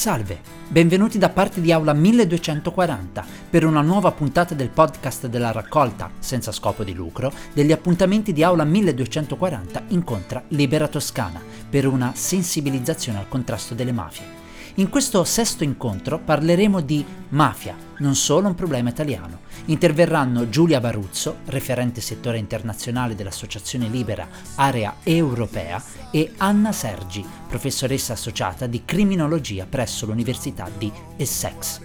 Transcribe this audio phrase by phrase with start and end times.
[0.00, 6.10] Salve, benvenuti da parte di Aula 1240 per una nuova puntata del podcast della raccolta,
[6.20, 13.18] senza scopo di lucro, degli appuntamenti di Aula 1240 incontra Libera Toscana per una sensibilizzazione
[13.18, 14.39] al contrasto delle mafie.
[14.80, 19.40] In questo sesto incontro parleremo di mafia, non solo un problema italiano.
[19.66, 28.66] Interverranno Giulia Baruzzo, referente settore internazionale dell'Associazione Libera Area Europea, e Anna Sergi, professoressa associata
[28.66, 31.78] di criminologia presso l'Università di Essex.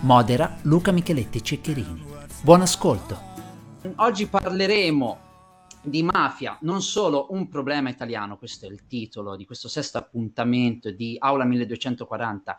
[0.00, 2.04] Modera Luca Micheletti Ceccherini.
[2.42, 3.18] Buon ascolto!
[3.96, 5.25] Oggi parleremo
[5.86, 10.90] di mafia, non solo un problema italiano, questo è il titolo di questo sesto appuntamento
[10.90, 12.56] di Aula 1240,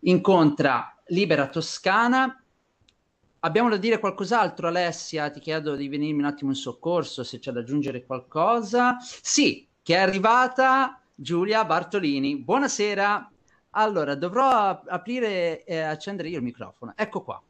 [0.00, 2.42] incontra Libera Toscana.
[3.40, 5.28] Abbiamo da dire qualcos'altro, Alessia?
[5.30, 8.96] Ti chiedo di venirmi un attimo in soccorso se c'è da aggiungere qualcosa.
[9.00, 12.38] Sì, che è arrivata Giulia Bartolini.
[12.38, 13.30] Buonasera.
[13.76, 16.94] Allora, dovrò aprire e accendere io il microfono.
[16.96, 17.42] Ecco qua.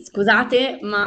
[0.00, 1.06] Scusate, ma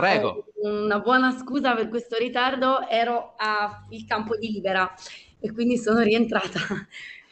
[0.62, 4.94] una buona scusa per questo ritardo, ero al campo di Libera
[5.40, 6.60] e quindi sono rientrata.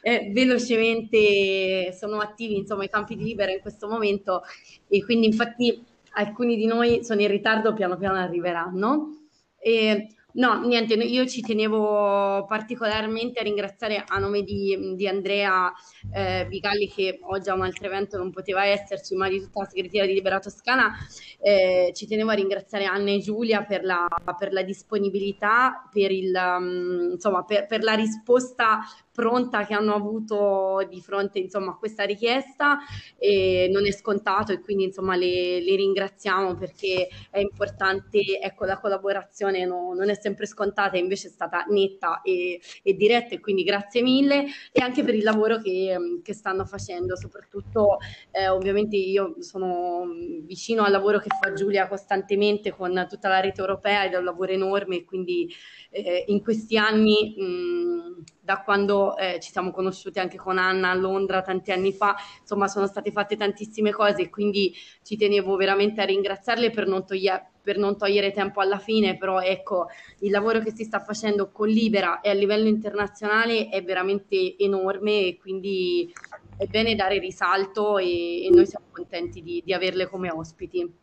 [0.06, 4.42] Eh, velocemente, sono attivi insomma i campi di Libera in questo momento.
[4.90, 5.82] E quindi infatti
[6.16, 9.28] alcuni di noi sono in ritardo, piano piano arriveranno.
[9.58, 15.72] E, No, niente, io ci tenevo particolarmente a ringraziare a nome di, di Andrea
[16.12, 19.67] eh, Bigalli che oggi a un altro evento non poteva esserci, ma di tutta la
[19.67, 20.92] segreteria di Libera Toscana,
[21.39, 26.34] eh, ci tenevo a ringraziare Anna e Giulia per la, per la disponibilità, per, il,
[26.34, 28.80] um, insomma, per, per la risposta
[29.14, 32.80] pronta che hanno avuto di fronte insomma, a questa richiesta
[33.17, 38.80] e non è scontato e quindi insomma le, le ringraziamo perché è importante, ecco la
[38.80, 43.64] collaborazione no, non è sempre scontata, invece è stata netta e, e, diretta e quindi
[43.64, 48.00] grazie mille e anche per il lavoro che, che stanno facendo, soprattutto
[48.31, 50.08] eh, ovviamente io sono
[50.42, 54.23] vicino al lavoro che fa Giulia costantemente con tutta la rete europea ed è un
[54.23, 55.54] lavoro enorme quindi
[55.92, 60.93] eh, in questi anni mh, da quando eh, ci siamo conosciuti anche con Anna a
[60.93, 66.02] Londra tanti anni fa, insomma sono state fatte tantissime cose e quindi ci tenevo veramente
[66.02, 69.87] a ringraziarle per non, toglie- per non togliere tempo alla fine, però ecco
[70.20, 75.20] il lavoro che si sta facendo con Libera e a livello internazionale è veramente enorme
[75.21, 76.14] e quindi
[76.58, 80.93] è bene dare risalto e, e noi siamo contenti di, di averle come ospiti.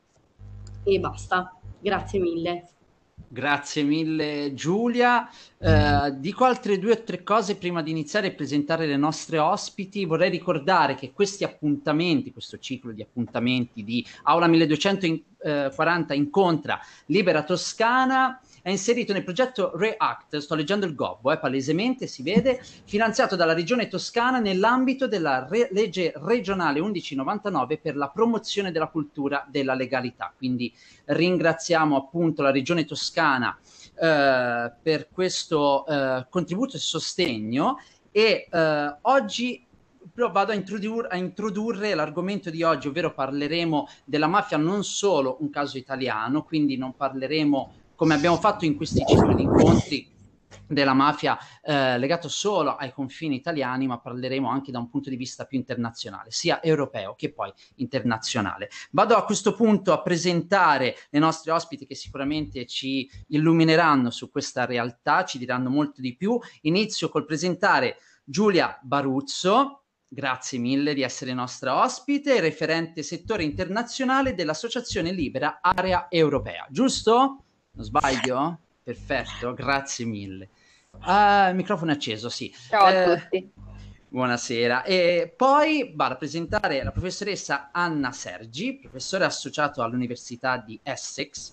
[0.85, 2.69] E basta, grazie mille.
[3.33, 5.31] Grazie mille Giulia.
[5.57, 10.05] Eh, dico altre due o tre cose prima di iniziare a presentare le nostre ospiti.
[10.05, 14.49] Vorrei ricordare che questi appuntamenti, questo ciclo di appuntamenti di Aula
[15.43, 22.07] 1240 incontra Libera Toscana è inserito nel progetto REACT, sto leggendo il gobbo, eh, palesemente
[22.07, 28.71] si vede, finanziato dalla Regione Toscana nell'ambito della re- legge regionale 1199 per la promozione
[28.71, 30.33] della cultura della legalità.
[30.37, 30.73] Quindi
[31.07, 33.57] ringraziamo appunto la Regione Toscana
[33.95, 37.79] eh, per questo eh, contributo e sostegno
[38.13, 38.97] e eh,
[40.13, 45.39] oggi vado a, introdur- a, introdurre l'argomento di oggi, ovvero parleremo della mafia non solo
[45.41, 50.09] un caso italiano, quindi non parleremo come abbiamo fatto in questi cicli di incontri
[50.67, 55.17] della mafia eh, legato solo ai confini italiani, ma parleremo anche da un punto di
[55.17, 58.71] vista più internazionale, sia europeo che poi internazionale.
[58.93, 64.65] Vado a questo punto a presentare le nostre ospiti che sicuramente ci illumineranno su questa
[64.65, 66.39] realtà, ci diranno molto di più.
[66.63, 69.80] Inizio col presentare Giulia Baruzzo,
[70.13, 77.45] grazie mille di essere nostra ospite, referente settore internazionale dell'Associazione Libera Area Europea, giusto?
[77.71, 78.59] Non sbaglio?
[78.83, 80.49] Perfetto, grazie mille.
[81.05, 82.53] Uh, il microfono è acceso, sì.
[82.69, 83.53] Ciao a eh, tutti.
[84.13, 84.83] Buonasera.
[84.83, 91.53] E poi vado a presentare la professoressa Anna Sergi, professore associato all'Università di Essex.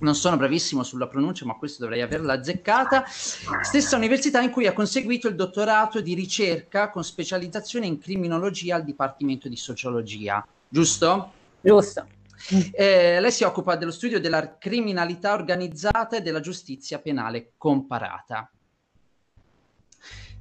[0.00, 3.04] Non sono bravissimo sulla pronuncia, ma questo dovrei averla azzeccata.
[3.06, 8.84] Stessa università in cui ha conseguito il dottorato di ricerca con specializzazione in criminologia al
[8.84, 10.42] Dipartimento di Sociologia.
[10.66, 11.32] Giusto?
[11.60, 12.06] Giusto.
[12.72, 18.50] Eh, lei si occupa dello studio della criminalità organizzata e della giustizia penale comparata.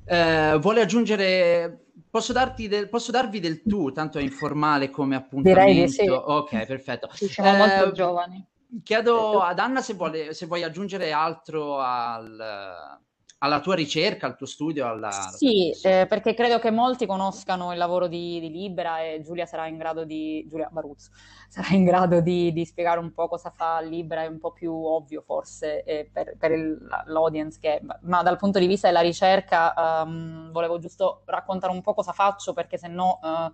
[0.06, 1.81] Eh, vuole aggiungere
[2.12, 5.71] Posso, del, posso, darvi del tu, tanto è informale come appuntamento.
[5.71, 6.09] Direi di sì.
[6.09, 7.09] Ok, perfetto.
[7.13, 8.45] Siamo eh, molto giovani.
[8.83, 13.00] Chiedo ad Anna se, vuole, se vuoi aggiungere altro al,
[13.43, 14.88] alla tua ricerca, al tuo studio?
[14.88, 15.11] Alla...
[15.11, 19.67] Sì, eh, perché credo che molti conoscano il lavoro di, di, Libera e Giulia sarà
[19.67, 21.09] in grado di, Giulia Baruzzo,
[21.49, 24.73] sarà in grado di, di spiegare un po' cosa fa Libera, è un po' più
[24.73, 29.73] ovvio forse eh, per, per il, l'audience, che, ma dal punto di vista della ricerca
[30.05, 33.19] um, volevo giusto raccontare un po' cosa faccio perché se no...
[33.21, 33.51] Uh,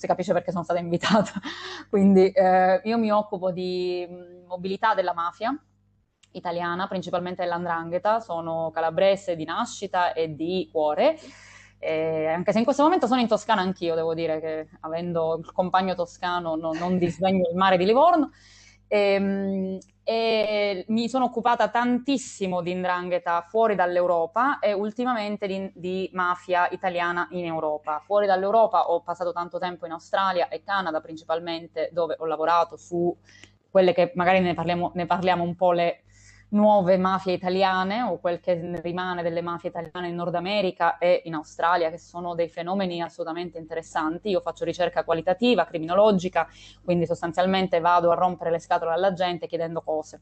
[0.00, 1.30] si capisce perché sono stata invitata.
[1.90, 4.08] Quindi eh, io mi occupo di
[4.46, 5.54] mobilità della mafia,
[6.32, 11.18] italiana, principalmente dell'andrangheta, sono calabrese di nascita e di cuore.
[11.78, 15.50] Eh, anche se in questo momento sono in Toscana anch'io, devo dire che avendo il
[15.52, 18.30] compagno toscano no, non disdegno il mare di Livorno.
[18.86, 26.10] E, ehm, e mi sono occupata tantissimo di indrangheta fuori dall'Europa e ultimamente di, di,
[26.14, 28.02] mafia italiana in Europa.
[28.04, 33.16] Fuori dall'Europa ho passato tanto tempo in Australia e Canada principalmente, dove ho lavorato su
[33.70, 36.02] quelle che magari ne parliamo, ne parliamo un po' le
[36.50, 41.34] nuove mafie italiane o quel che rimane delle mafie italiane in Nord America e in
[41.34, 44.30] Australia, che sono dei fenomeni assolutamente interessanti.
[44.30, 46.48] Io faccio ricerca qualitativa, criminologica,
[46.84, 50.20] quindi sostanzialmente vado a rompere le scatole alla gente chiedendo cose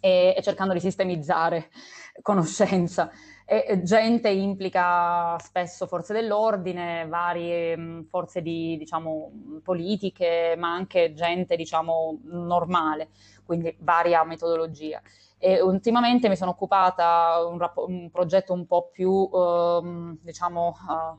[0.00, 1.70] e, e cercando di sistemizzare
[2.22, 3.10] conoscenza.
[3.44, 11.56] E, gente implica spesso forze dell'ordine, varie mh, forze di, diciamo, politiche, ma anche gente,
[11.56, 13.08] diciamo, normale,
[13.44, 15.00] quindi varia metodologia.
[15.38, 21.18] E ultimamente mi sono occupata un, rap- un progetto un po' più, um, diciamo, uh,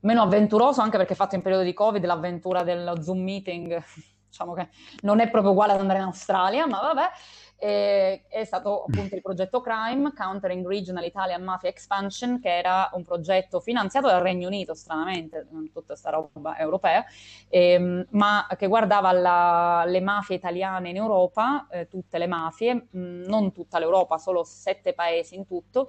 [0.00, 3.82] meno avventuroso, anche perché fatto in periodo di Covid, l'avventura dello Zoom meeting,
[4.28, 4.68] diciamo che
[5.00, 7.10] non è proprio uguale ad andare in Australia, ma vabbè
[7.60, 13.02] e è stato appunto il progetto Crime, Countering Regional Italian Mafia Expansion, che era un
[13.02, 17.04] progetto finanziato dal Regno Unito, stranamente, tutta questa roba europea,
[17.48, 23.24] ehm, ma che guardava la, le mafie italiane in Europa, eh, tutte le mafie, mh,
[23.26, 25.88] non tutta l'Europa, solo sette paesi in tutto,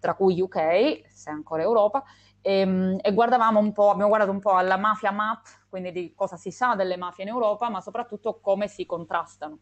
[0.00, 2.02] tra cui UK, se ancora Europa,
[2.40, 6.14] e, ehm, e guardavamo un po', abbiamo guardato un po' alla mafia map, quindi di
[6.14, 9.58] cosa si sa delle mafie in Europa, ma soprattutto come si contrastano.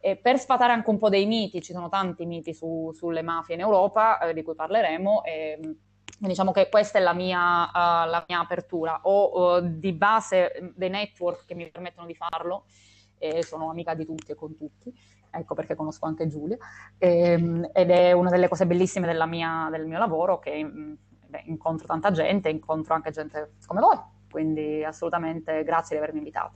[0.00, 3.54] E per sfatare anche un po' dei miti, ci sono tanti miti su, sulle mafie
[3.54, 5.76] in Europa, eh, di cui parleremo, e
[6.18, 9.00] diciamo che questa è la mia, uh, la mia apertura.
[9.02, 12.64] Ho uh, di base dei network che mi permettono di farlo,
[13.20, 14.92] e sono amica di tutti e con tutti,
[15.30, 16.56] ecco perché conosco anche Giulia,
[16.96, 20.94] e, ehm, ed è una delle cose bellissime mia, del mio lavoro, che mm,
[21.26, 23.98] beh, incontro tanta gente, incontro anche gente come voi,
[24.30, 26.54] quindi assolutamente grazie di avermi invitato.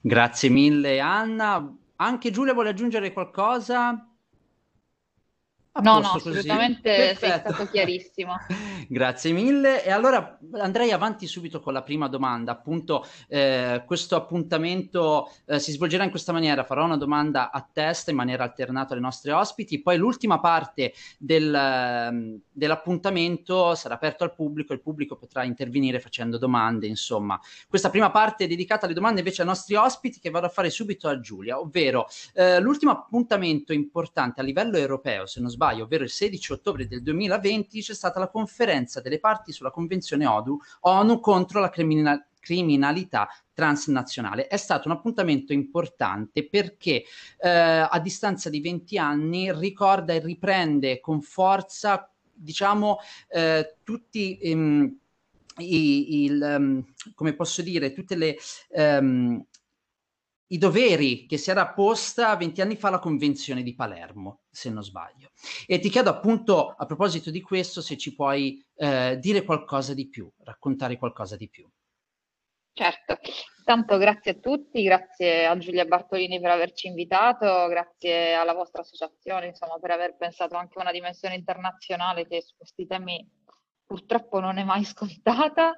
[0.00, 4.07] Grazie mille Anna, anche Giulia vuole aggiungere qualcosa?
[5.82, 8.34] No, no, assolutamente sei stato chiarissimo.
[8.88, 9.84] Grazie mille.
[9.84, 12.52] E allora andrei avanti subito con la prima domanda.
[12.52, 16.64] Appunto, eh, questo appuntamento eh, si svolgerà in questa maniera.
[16.64, 19.80] Farò una domanda a testa in maniera alternata alle nostre ospiti.
[19.80, 24.72] Poi l'ultima parte del, ehm, dell'appuntamento sarà aperto al pubblico.
[24.72, 26.86] Il pubblico potrà intervenire facendo domande.
[26.86, 27.38] Insomma,
[27.68, 30.70] questa prima parte è dedicata alle domande invece ai nostri ospiti che vado a fare
[30.70, 35.84] subito a Giulia, ovvero eh, l'ultimo appuntamento importante a livello europeo, se non sbaglio febbraio,
[35.84, 40.58] ovvero il 16 ottobre del 2020, c'è stata la conferenza delle parti sulla Convenzione ONU,
[40.80, 44.46] ONU contro la criminalità criminalità transnazionale.
[44.46, 47.02] È stato un appuntamento importante perché
[47.40, 52.98] eh, a distanza di 20 anni ricorda e riprende con forza, diciamo,
[53.28, 54.96] eh, tutti ehm,
[55.58, 58.36] i, il, um, come posso dire, tutte le
[58.68, 59.44] um,
[60.48, 64.82] i doveri che si era posta 20 anni fa la Convenzione di Palermo, se non
[64.82, 65.30] sbaglio.
[65.66, 70.08] E ti chiedo appunto a proposito di questo se ci puoi eh, dire qualcosa di
[70.08, 71.68] più, raccontare qualcosa di più.
[72.72, 73.18] Certo,
[73.64, 79.48] tanto grazie a tutti, grazie a Giulia Bartolini per averci invitato, grazie alla vostra associazione
[79.48, 83.28] insomma, per aver pensato anche a una dimensione internazionale che su questi temi
[83.84, 85.74] purtroppo non è mai scontata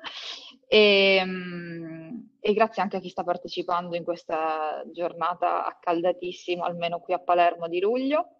[0.72, 7.12] e, ehm, e, grazie anche a chi sta partecipando in questa giornata accaldatissima, almeno qui
[7.12, 8.36] a Palermo di luglio.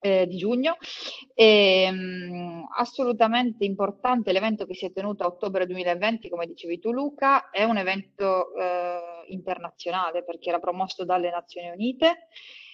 [0.00, 0.76] Eh, di giugno.
[1.32, 6.92] E, um, assolutamente importante l'evento che si è tenuto a ottobre 2020, come dicevi tu
[6.92, 12.26] Luca, è un evento eh, internazionale perché era promosso dalle Nazioni Unite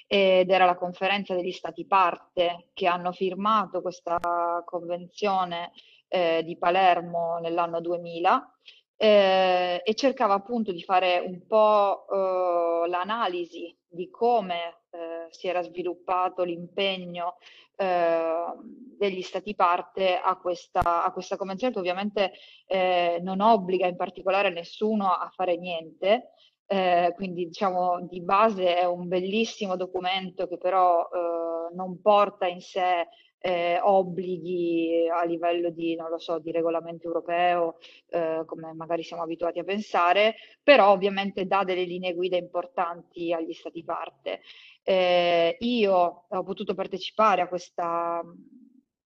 [0.09, 4.19] ed era la conferenza degli stati parte che hanno firmato questa
[4.65, 5.71] convenzione
[6.11, 8.55] eh, di Palermo nell'anno 2000
[8.97, 15.63] eh, e cercava appunto di fare un po' eh, l'analisi di come eh, si era
[15.63, 17.37] sviluppato l'impegno
[17.77, 18.53] eh,
[18.99, 22.33] degli stati parte a questa, a questa convenzione che ovviamente
[22.67, 26.33] eh, non obbliga in particolare nessuno a fare niente,
[26.67, 32.61] eh, quindi diciamo di base è un bellissimo documento che però eh, non porta in
[32.61, 33.09] sé
[33.41, 37.79] eh, obblighi a livello di, non lo so, di regolamento europeo,
[38.11, 43.53] eh, come magari siamo abituati a pensare, però ovviamente dà delle linee guida importanti agli
[43.53, 44.41] Stati parte.
[44.83, 48.23] Eh, io ho potuto partecipare a questa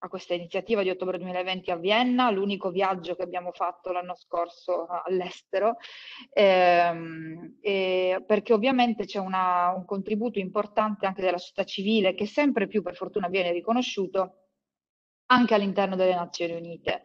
[0.05, 4.87] a questa iniziativa di ottobre 2020 a Vienna, l'unico viaggio che abbiamo fatto l'anno scorso
[4.87, 5.77] all'estero,
[6.31, 7.57] ehm,
[8.25, 12.95] perché ovviamente c'è una, un contributo importante anche della società civile che sempre più per
[12.95, 14.41] fortuna viene riconosciuto
[15.27, 17.03] anche all'interno delle Nazioni Unite.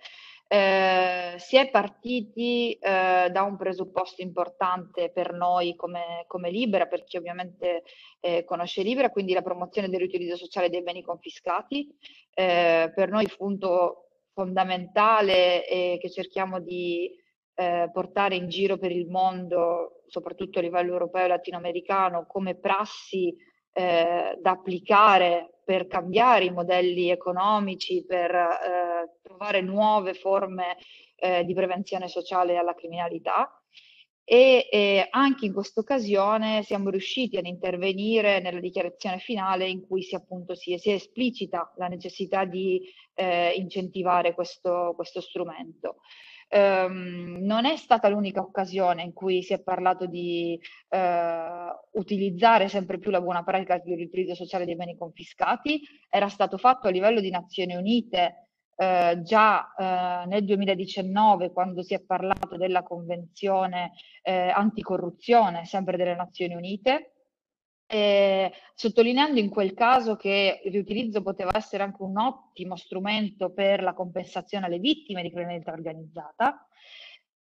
[0.53, 7.05] Eh, si è partiti eh, da un presupposto importante per noi come, come Libera, per
[7.05, 7.85] chi ovviamente
[8.19, 11.87] eh, conosce Libera, quindi la promozione del riutilizzo sociale dei beni confiscati.
[12.35, 17.09] Eh, per noi punto fondamentale e che cerchiamo di
[17.55, 23.37] eh, portare in giro per il mondo, soprattutto a livello europeo e latinoamericano, come prassi
[23.73, 30.77] eh, da applicare per cambiare i modelli economici, per eh, trovare nuove forme
[31.17, 33.55] eh, di prevenzione sociale alla criminalità.
[34.25, 40.03] E eh, anche in questa occasione siamo riusciti ad intervenire nella dichiarazione finale in cui
[40.03, 42.81] si, appunto, si, si esplicita la necessità di
[43.15, 45.97] eh, incentivare questo, questo strumento.
[46.53, 52.99] Um, non è stata l'unica occasione in cui si è parlato di uh, utilizzare sempre
[52.99, 57.21] più la buona pratica di riutilizzo sociale dei beni confiscati, era stato fatto a livello
[57.21, 63.93] di Nazioni Unite uh, già uh, nel 2019 quando si è parlato della Convenzione
[64.23, 67.20] anticorruzione, sempre delle Nazioni Unite,
[67.91, 73.83] eh, sottolineando in quel caso che il riutilizzo poteva essere anche un ottimo strumento per
[73.83, 76.67] la compensazione alle vittime di criminalità organizzata.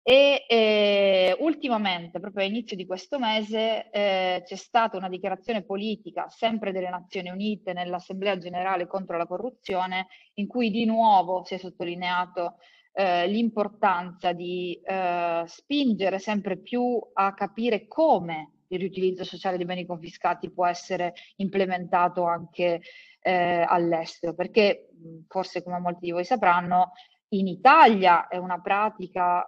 [0.02, 6.72] E eh, ultimamente, proprio all'inizio di questo mese, eh, c'è stata una dichiarazione politica, sempre
[6.72, 12.54] delle Nazioni Unite, nell'Assemblea generale contro la corruzione, in cui di nuovo si è sottolineato
[12.94, 19.86] eh, l'importanza di eh, spingere sempre più a capire come il riutilizzo sociale dei beni
[19.86, 22.80] confiscati può essere implementato anche
[23.20, 24.88] eh, all'estero, perché
[25.26, 26.92] forse come molti di voi sapranno,
[27.30, 29.46] in Italia è una pratica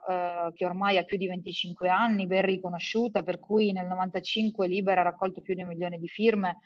[0.49, 5.01] eh, che ormai ha più di 25 anni, ben riconosciuta, per cui nel 95 Libera
[5.01, 6.59] ha raccolto più di un milione di firme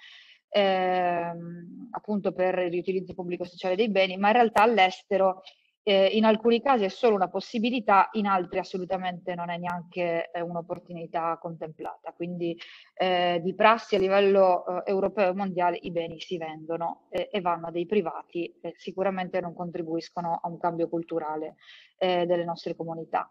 [0.55, 5.43] ehm, appunto per il riutilizzo pubblico sociale dei beni, ma in realtà all'estero
[5.85, 10.41] eh, in alcuni casi è solo una possibilità, in altri assolutamente non è neanche eh,
[10.41, 12.13] un'opportunità contemplata.
[12.13, 12.59] Quindi
[12.95, 17.67] eh, di prassi a livello eh, europeo e mondiale i beni si vendono e vanno
[17.67, 21.57] a dei privati e sicuramente non contribuiscono a un cambio culturale
[21.99, 23.31] eh, delle nostre comunità.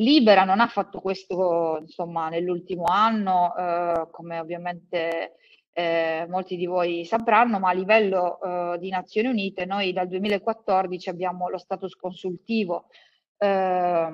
[0.00, 5.38] Libera non ha fatto questo insomma, nell'ultimo anno, eh, come ovviamente
[5.78, 11.08] eh, molti di voi sapranno, ma a livello eh, di Nazioni Unite noi dal 2014
[11.08, 12.88] abbiamo lo status consultivo
[13.36, 14.10] eh,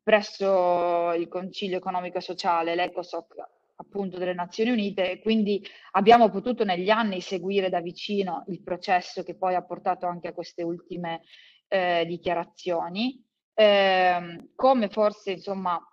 [0.00, 3.34] presso il Concilio Economico e Sociale, l'ECOSOC
[3.74, 5.60] appunto delle Nazioni Unite e quindi
[5.92, 10.32] abbiamo potuto negli anni seguire da vicino il processo che poi ha portato anche a
[10.32, 11.22] queste ultime
[11.66, 13.20] eh, dichiarazioni.
[13.54, 15.84] Ehm, come forse insomma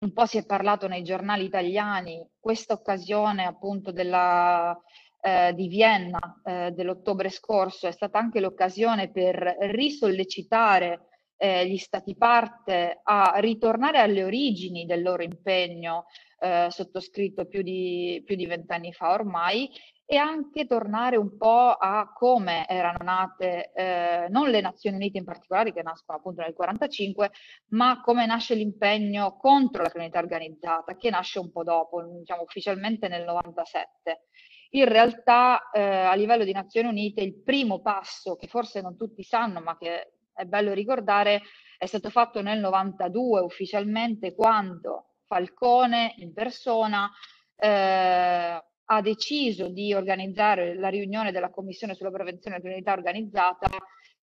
[0.00, 4.78] un po' si è parlato nei giornali italiani, questa occasione appunto della,
[5.20, 12.16] eh, di Vienna eh, dell'ottobre scorso è stata anche l'occasione per risollecitare eh, gli stati
[12.16, 16.06] parte a ritornare alle origini del loro impegno
[16.40, 19.68] eh, sottoscritto più di, più di vent'anni fa ormai
[20.10, 25.24] e anche tornare un po' a come erano nate eh, non le Nazioni Unite in
[25.24, 27.30] particolare, che nascono appunto nel 1945,
[27.76, 33.08] ma come nasce l'impegno contro la criminalità organizzata, che nasce un po' dopo, diciamo ufficialmente
[33.08, 34.28] nel 97.
[34.70, 39.22] In realtà eh, a livello di Nazioni Unite il primo passo, che forse non tutti
[39.22, 41.42] sanno, ma che è bello ricordare,
[41.76, 47.10] è stato fatto nel 92 ufficialmente quando Falcone in persona
[47.56, 53.68] eh, ha deciso di organizzare la riunione della Commissione sulla prevenzione della criminalità organizzata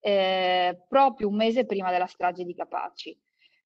[0.00, 3.18] eh, proprio un mese prima della strage di Capaci.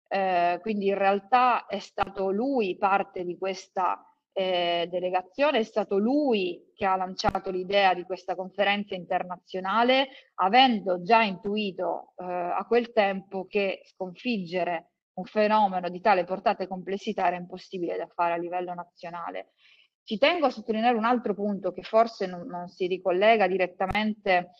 [0.08, 4.02] Eh, quindi in realtà è stato lui parte di questa
[4.32, 11.22] eh, delegazione, è stato lui che ha lanciato l'idea di questa conferenza internazionale, avendo già
[11.22, 17.36] intuito eh, a quel tempo che sconfiggere un fenomeno di tale portata e complessità era
[17.36, 19.50] impossibile da fare a livello nazionale.
[20.08, 24.52] Ci tengo a sottolineare un altro punto che forse non, non si ricollega direttamente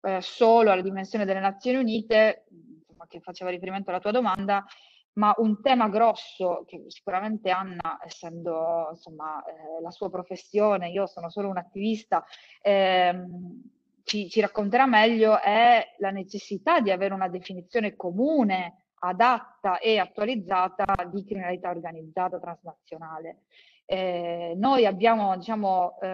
[0.00, 4.66] eh, solo alla dimensione delle Nazioni Unite, insomma, che faceva riferimento alla tua domanda,
[5.12, 11.30] ma un tema grosso che sicuramente Anna, essendo insomma, eh, la sua professione, io sono
[11.30, 12.24] solo un attivista,
[12.60, 13.62] ehm,
[14.02, 20.84] ci, ci racconterà meglio è la necessità di avere una definizione comune, adatta e attualizzata
[21.12, 23.42] di criminalità organizzata transnazionale.
[23.86, 26.08] Eh, noi abbiamo diciamo, eh,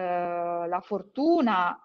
[0.67, 1.77] la fortuna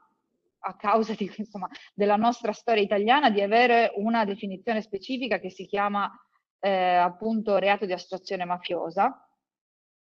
[0.61, 5.67] a causa di, insomma, della nostra storia italiana di avere una definizione specifica che si
[5.67, 6.11] chiama
[6.61, 9.29] eh, appunto reato di associazione mafiosa,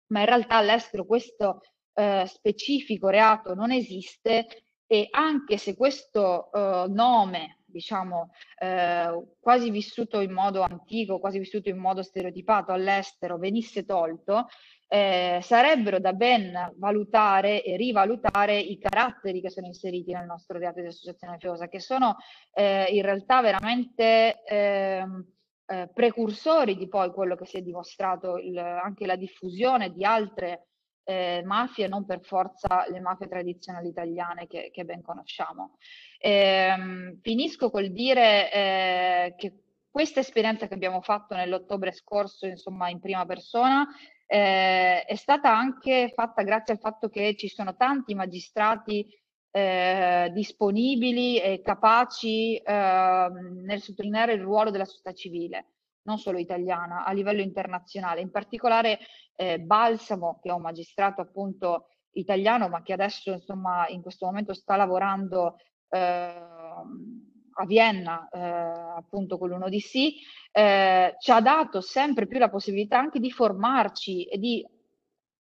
[0.09, 1.61] ma in realtà all'estero questo
[1.95, 4.47] eh, specifico reato non esiste
[4.87, 11.69] e anche se questo eh, nome, diciamo, eh, quasi vissuto in modo antico, quasi vissuto
[11.69, 14.47] in modo stereotipato all'estero, venisse tolto,
[14.89, 20.81] eh, sarebbero da ben valutare e rivalutare i caratteri che sono inseriti nel nostro reato
[20.81, 22.17] di associazione mafiosa, che sono
[22.55, 25.33] eh, in realtà veramente ehm,
[25.67, 30.69] eh, precursori di poi quello che si è dimostrato il, anche la diffusione di altre
[31.07, 35.77] eh, mafie, non per forza le mafie tradizionali italiane che, che ben conosciamo.
[36.19, 42.99] Ehm, finisco col dire eh, che questa esperienza che abbiamo fatto nell'ottobre scorso, insomma, in
[42.99, 43.87] prima persona,
[44.27, 49.07] eh, è stata anche fatta grazie al fatto che ci sono tanti magistrati
[49.53, 53.29] eh, disponibili e capaci eh,
[53.65, 55.76] nel sottolineare il ruolo della società civile,
[56.07, 58.21] non solo italiana, a livello internazionale.
[58.21, 58.99] In particolare
[59.37, 64.55] eh, Balsamo, che è un magistrato appunto italiano, ma che adesso insomma in questo momento
[64.55, 65.57] sta lavorando
[65.91, 69.95] ehm, a Vienna, eh, appunto con l'UNODC,
[70.53, 74.67] eh, ci ha dato sempre più la possibilità anche di formarci e di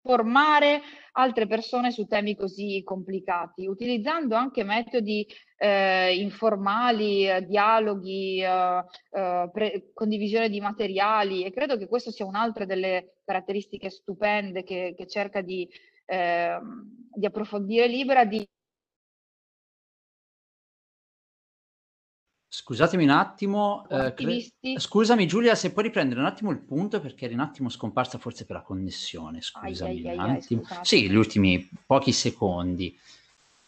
[0.02, 0.80] formare
[1.12, 5.26] altre persone su temi così complicati, utilizzando anche metodi
[5.56, 12.64] eh, informali, eh, dialoghi, eh, eh, condivisione di materiali e credo che questo sia un'altra
[12.64, 15.68] delle caratteristiche stupende che, che cerca di,
[16.06, 18.46] ehm, di approfondire Libera, di
[22.68, 24.44] Scusatemi un attimo, eh, cre-
[24.76, 28.44] scusami Giulia se puoi riprendere un attimo il punto perché eri un attimo scomparsa forse
[28.44, 30.18] per la connessione, scusami ai, ai.
[30.18, 32.94] Ai, sì, gli ultimi pochi secondi.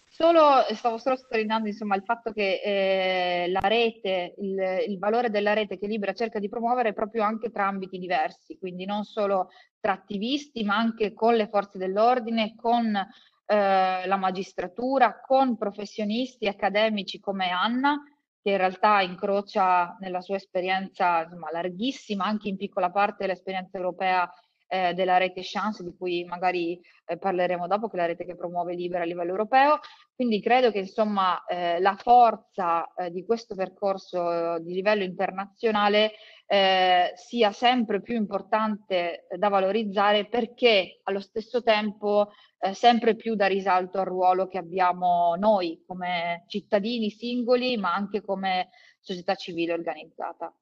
[0.06, 5.54] Solo, stavo solo sottolineando insomma il fatto che eh, la rete, il, il, valore della
[5.54, 9.48] rete che Libera cerca di promuovere è proprio anche tra ambiti diversi, quindi non solo
[9.80, 17.18] tra attivisti ma anche con le forze dell'ordine, con eh, la magistratura, con professionisti accademici
[17.18, 17.98] come Anna
[18.42, 24.30] che in realtà incrocia nella sua esperienza insomma, larghissima, anche in piccola parte l'esperienza europea
[24.70, 28.36] eh, della rete Chance, di cui magari eh, parleremo dopo, che è la rete che
[28.36, 29.80] promuove Libera a livello europeo.
[30.14, 36.12] Quindi credo che insomma eh, la forza eh, di questo percorso di livello internazionale
[36.52, 43.46] eh, sia sempre più importante da valorizzare perché allo stesso tempo eh, sempre più da
[43.46, 50.52] risalto al ruolo che abbiamo noi come cittadini singoli, ma anche come società civile organizzata.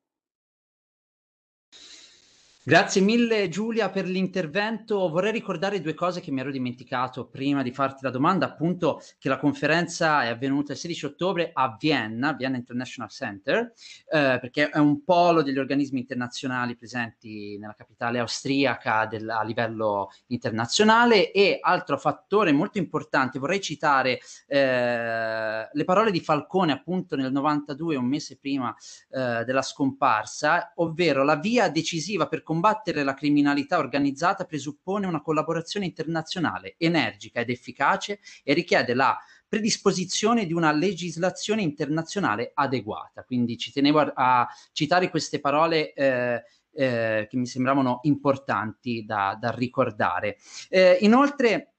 [2.69, 5.09] Grazie mille Giulia per l'intervento.
[5.09, 9.31] Vorrei ricordare due cose che mi ero dimenticato prima di farti la domanda, appunto che
[9.31, 13.73] la conferenza è avvenuta il 16 ottobre a Vienna, Vienna International Center,
[14.13, 20.11] eh, perché è un polo degli organismi internazionali presenti nella capitale austriaca del, a livello
[20.27, 27.33] internazionale e altro fattore molto importante, vorrei citare eh, le parole di Falcone appunto nel
[27.33, 28.77] 92, un mese prima
[29.09, 35.23] eh, della scomparsa, ovvero la via decisiva per combattere combattere la criminalità organizzata presuppone una
[35.23, 39.17] collaborazione internazionale energica ed efficace e richiede la
[39.47, 43.23] predisposizione di una legislazione internazionale adeguata.
[43.23, 46.43] Quindi ci tenevo a, a citare queste parole eh,
[46.73, 50.39] eh, che mi sembravano importanti da, da ricordare.
[50.69, 51.75] Eh, inoltre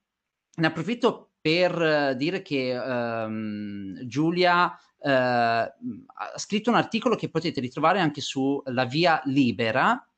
[0.56, 5.74] ne approfitto per dire che ehm, Giulia eh, ha
[6.38, 10.09] scritto un articolo che potete ritrovare anche su La Via Libera,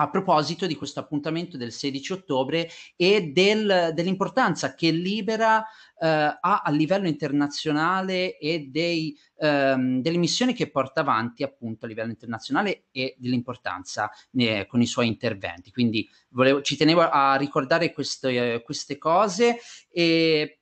[0.00, 5.64] a proposito di questo appuntamento del 16 ottobre e del, dell'importanza che Libera
[6.00, 11.88] eh, ha a livello internazionale e dei, ehm, delle missioni che porta avanti appunto a
[11.88, 15.72] livello internazionale e dell'importanza eh, con i suoi interventi.
[15.72, 19.58] Quindi volevo, ci tenevo a ricordare queste, eh, queste cose
[19.90, 20.60] e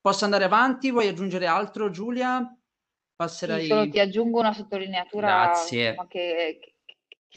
[0.00, 0.90] posso andare avanti?
[0.90, 2.44] Vuoi aggiungere altro Giulia?
[3.14, 3.62] Passerai...
[3.62, 5.96] Sì, solo ti aggiungo una sottolineatura Grazie.
[6.08, 6.71] Che,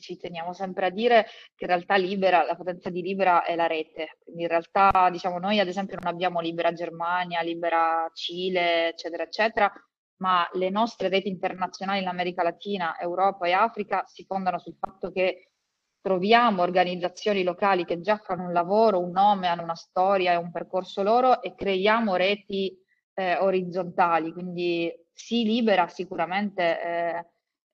[0.02, 3.68] ci teniamo sempre a dire che in realtà Libera, la potenza di Libera è la
[3.68, 9.24] rete, quindi in realtà diciamo noi ad esempio non abbiamo Libera Germania, Libera Cile, eccetera,
[9.24, 9.72] eccetera,
[10.18, 15.12] ma le nostre reti internazionali in America Latina, Europa e Africa si fondano sul fatto
[15.12, 15.50] che
[16.06, 20.52] troviamo organizzazioni locali che già fanno un lavoro, un nome, hanno una storia e un
[20.52, 22.78] percorso loro e creiamo reti
[23.16, 27.26] eh, orizzontali, quindi si libera sicuramente eh,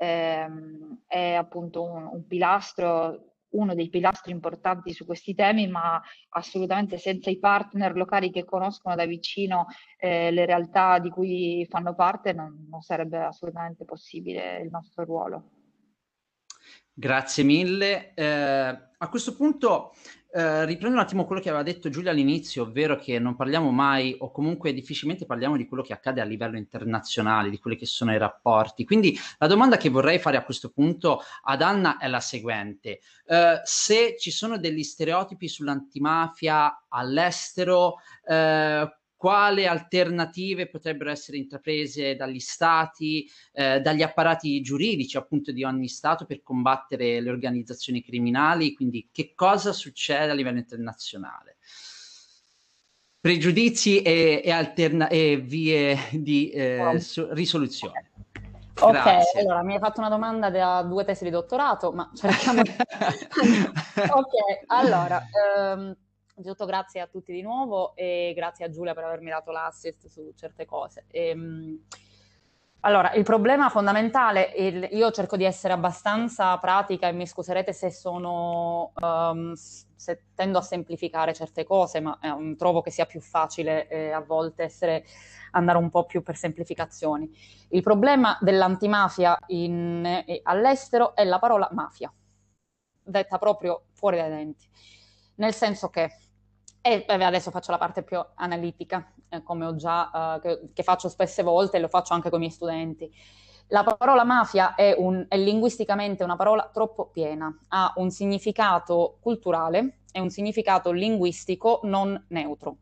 [0.02, 6.98] ehm, è appunto un, un pilastro uno dei pilastri importanti su questi temi, ma assolutamente
[6.98, 9.66] senza i partner locali che conoscono da vicino
[9.98, 15.50] eh, le realtà di cui fanno parte non, non sarebbe assolutamente possibile il nostro ruolo.
[16.94, 18.14] Grazie mille.
[18.14, 19.92] Eh, a questo punto
[20.34, 24.15] eh, riprendo un attimo quello che aveva detto Giulia all'inizio, ovvero che non parliamo mai
[24.20, 28.13] o comunque difficilmente parliamo di quello che accade a livello internazionale, di quelli che sono
[28.13, 28.86] i rapporti.
[28.86, 33.02] Quindi la domanda che vorrei fare a questo punto ad Anna è la seguente.
[33.26, 42.39] Uh, se ci sono degli stereotipi sull'antimafia all'estero, uh, quali alternative potrebbero essere intraprese dagli
[42.39, 49.10] stati, eh, dagli apparati giuridici appunto di ogni stato per combattere le organizzazioni criminali, quindi
[49.12, 51.57] che cosa succede a livello internazionale.
[53.19, 58.10] Pregiudizi e, e, alterna- e vie di eh, so- risoluzione.
[58.79, 59.39] Ok, Grazie.
[59.41, 65.23] allora mi hai fatto una domanda da due tesi di dottorato, ma cerchiamo ok, allora...
[65.67, 65.95] Um
[66.41, 70.34] Innanzitutto grazie a tutti di nuovo e grazie a Giulia per avermi dato l'assist su
[70.36, 71.06] certe cose.
[71.12, 71.84] Ehm,
[72.80, 77.91] allora, il problema fondamentale, il, io cerco di essere abbastanza pratica e mi scuserete se
[77.91, 83.88] sono, um, se tendo a semplificare certe cose, ma eh, trovo che sia più facile
[83.88, 85.06] eh, a volte essere,
[85.51, 87.30] andare un po' più per semplificazioni.
[87.69, 92.12] Il problema dell'antimafia in, eh, all'estero è la parola mafia,
[93.04, 94.67] detta proprio fuori dai denti.
[95.36, 96.12] Nel senso che
[96.82, 101.10] e adesso faccio la parte più analitica, eh, come ho già, uh, che, che, faccio
[101.10, 103.13] spesse volte e lo faccio anche con i miei studenti.
[103.67, 110.00] La parola mafia è, un, è linguisticamente una parola troppo piena, ha un significato culturale
[110.12, 112.78] e un significato linguistico non neutro.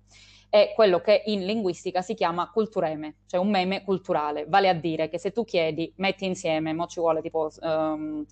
[0.50, 5.10] È quello che in linguistica si chiama cultureme, cioè un meme culturale, vale a dire
[5.10, 7.50] che se tu chiedi, metti insieme, mo ci vuole tipo...
[7.62, 8.26] Um,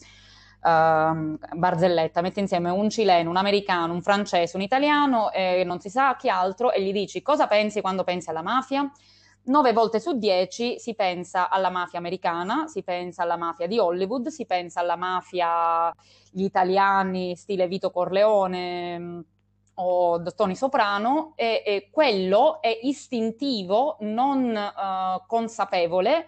[0.67, 6.15] barzelletta, metti insieme un cileno, un americano, un francese, un italiano e non si sa
[6.15, 8.89] chi altro e gli dici cosa pensi quando pensi alla mafia?
[9.47, 14.27] Nove volte su dieci si pensa alla mafia americana, si pensa alla mafia di Hollywood,
[14.27, 15.93] si pensa alla mafia
[16.29, 19.19] gli italiani stile Vito Corleone mm,
[19.75, 26.27] o Tony Soprano e, e quello è istintivo, non uh, consapevole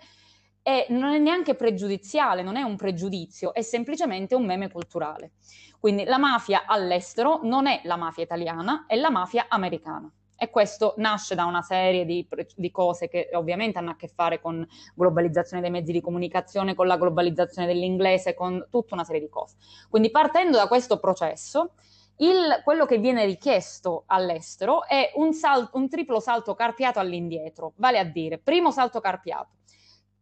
[0.69, 5.32] e non è neanche pregiudiziale, non è un pregiudizio, è semplicemente un meme culturale.
[5.79, 10.08] Quindi la mafia all'estero non è la mafia italiana, è la mafia americana.
[10.38, 14.39] E questo nasce da una serie di, di, cose che ovviamente hanno a che fare
[14.39, 19.29] con globalizzazione dei mezzi di comunicazione, con la globalizzazione dell'inglese, con tutta una serie di
[19.29, 19.55] cose.
[19.89, 21.71] Quindi partendo da questo processo,
[22.17, 27.97] il, quello che viene richiesto all'estero è un, sal, un triplo salto carpiato all'indietro, vale
[27.97, 29.58] a dire, primo salto carpiato,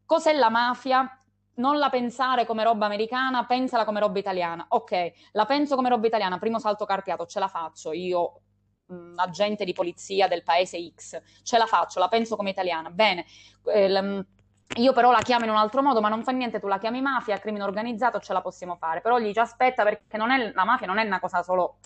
[0.08, 1.08] Cos'è la mafia?
[1.56, 4.66] Non la pensare come roba americana, pensala come roba italiana.
[4.70, 8.42] Ok, la penso come roba italiana, primo salto carpiato, ce la faccio io,
[8.88, 12.90] mh, agente di polizia del paese X, ce la faccio, la penso come italiana.
[12.92, 13.26] Bene,
[13.74, 14.26] eh,
[14.76, 17.02] io però la chiamo in un altro modo, ma non fa niente, tu la chiami
[17.02, 19.02] mafia, crimine organizzato, ce la possiamo fare.
[19.02, 21.78] Però gli dice aspetta perché è, la mafia non è una cosa solo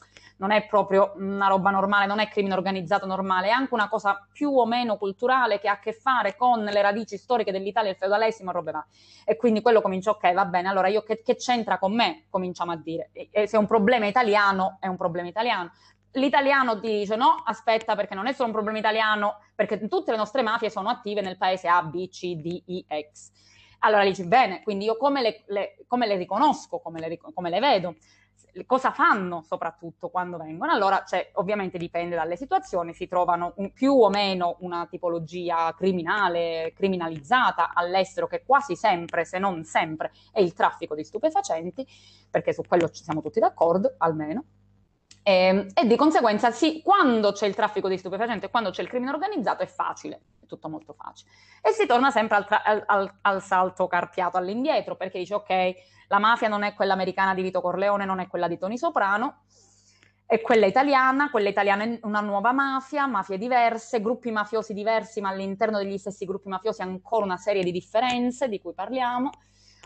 [0.41, 4.27] non è proprio una roba normale, non è crimine organizzato normale, è anche una cosa
[4.33, 7.95] più o meno culturale che ha a che fare con le radici storiche dell'Italia, il
[7.95, 8.89] feudalesimo e robe varie.
[9.23, 12.25] E quindi quello comincia, ok, va bene, allora io che, che c'entra con me?
[12.29, 13.11] Cominciamo a dire.
[13.13, 15.71] E, e se è un problema italiano, è un problema italiano.
[16.13, 20.17] L'italiano ti dice no, aspetta perché non è solo un problema italiano, perché tutte le
[20.17, 23.31] nostre mafie sono attive nel paese A, B, C, D, I, X.
[23.79, 27.59] Allora dici bene, quindi io come le, le, come le riconosco, come le, come le
[27.59, 27.95] vedo?
[28.65, 30.71] cosa fanno soprattutto quando vengono.
[30.71, 36.73] Allora, cioè, ovviamente dipende dalle situazioni, si trovano un, più o meno una tipologia criminale,
[36.75, 41.87] criminalizzata all'estero che quasi sempre, se non sempre, è il traffico di stupefacenti,
[42.29, 44.43] perché su quello ci siamo tutti d'accordo, almeno.
[45.23, 48.81] E, ehm, e di conseguenza, sì, quando c'è il traffico di stupefacenti e quando c'è
[48.81, 51.29] il crimine organizzato è facile, è tutto molto facile.
[51.61, 55.73] E si torna sempre al, tra- al, al, al salto carpiato all'indietro, perché dice ok,
[56.07, 59.43] la mafia non è quella americana di Vito Corleone, non è quella di Tony Soprano,
[60.25, 65.29] è quella italiana, quella italiana è una nuova mafia, mafie diverse, gruppi mafiosi diversi, ma
[65.29, 69.29] all'interno degli stessi gruppi mafiosi ancora una serie di differenze di cui parliamo.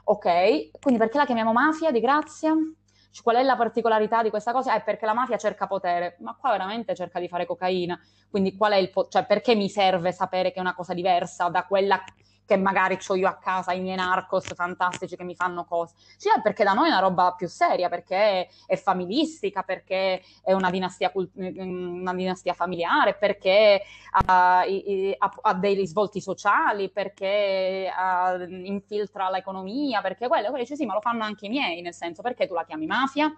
[0.06, 2.56] Ok, quindi perché la chiamiamo mafia di grazia?
[3.22, 4.76] Qual è la particolarità di questa cosa?
[4.76, 8.00] È perché la mafia cerca potere, ma qua veramente cerca di fare cocaina.
[8.30, 11.50] Quindi qual è il po- cioè perché mi serve sapere che è una cosa diversa
[11.50, 12.04] da quella
[12.46, 15.96] che magari ho io a casa i miei narcos fantastici che mi fanno cose.
[16.18, 20.54] Ci è perché da noi è una roba più seria, perché è familistica, perché è
[20.54, 23.82] una dinastia, una dinastia familiare, perché
[24.12, 27.92] ha, ha, ha, dei risvolti sociali, perché
[28.50, 32.22] infiltra l'economia, perché quello, quello dice sì, ma lo fanno anche i miei, nel senso
[32.22, 33.36] perché tu la chiami mafia?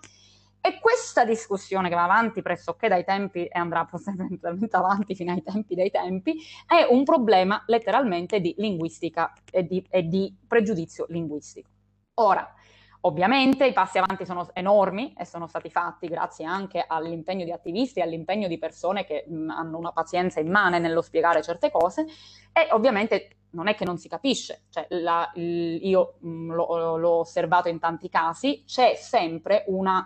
[0.68, 5.42] E questa discussione che va avanti pressoché dai tempi e andrà possibilmente avanti fino ai
[5.42, 6.36] tempi dei tempi,
[6.68, 11.70] è un problema letteralmente di linguistica e di, e di pregiudizio linguistico.
[12.16, 12.54] Ora,
[13.02, 18.00] Ovviamente i passi avanti sono enormi e sono stati fatti grazie anche all'impegno di attivisti
[18.00, 22.06] e all'impegno di persone che mh, hanno una pazienza immane nello spiegare certe cose
[22.52, 27.20] e ovviamente non è che non si capisce, cioè, la, il, io mh, lo, l'ho
[27.20, 30.06] osservato in tanti casi, c'è sempre una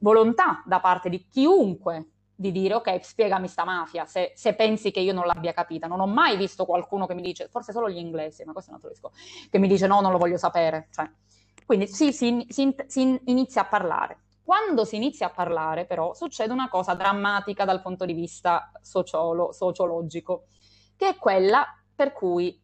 [0.00, 2.10] volontà da parte di chiunque
[2.40, 5.86] di dire ok, spiegami sta mafia, se, se, pensi che io non l'abbia capita.
[5.86, 8.74] Non ho mai visto qualcuno che mi dice, forse solo gli inglesi, ma questo è
[8.74, 9.18] un altro discorso,
[9.50, 10.88] che mi dice no, non lo voglio sapere.
[10.90, 11.10] Cioè,
[11.66, 14.22] quindi sì, si, si, si inizia a parlare.
[14.42, 19.52] Quando si inizia a parlare, però, succede una cosa drammatica dal punto di vista sociolo,
[19.52, 20.46] sociologico,
[20.96, 22.58] che è quella per cui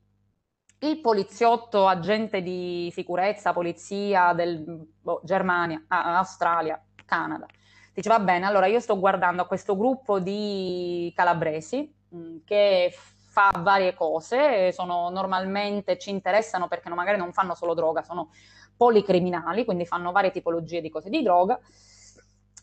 [0.78, 4.64] il poliziotto, agente di sicurezza, polizia del
[5.00, 7.46] boh, Germania, Australia, Canada.
[7.94, 12.92] Dice, va bene, allora io sto guardando a questo gruppo di calabresi mm, che
[13.36, 18.30] fa varie cose, sono normalmente, ci interessano perché magari non fanno solo droga, sono
[18.76, 21.58] policriminali, quindi fanno varie tipologie di cose di droga.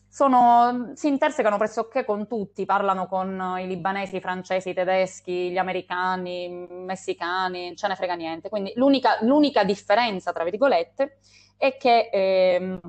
[0.08, 5.58] Sono, si intersecano pressoché con tutti, parlano con i libanesi, i francesi, i tedeschi, gli
[5.58, 8.48] americani, i messicani, ce ne frega niente.
[8.48, 11.18] Quindi l'unica, l'unica differenza, tra virgolette,
[11.56, 12.80] è che eh,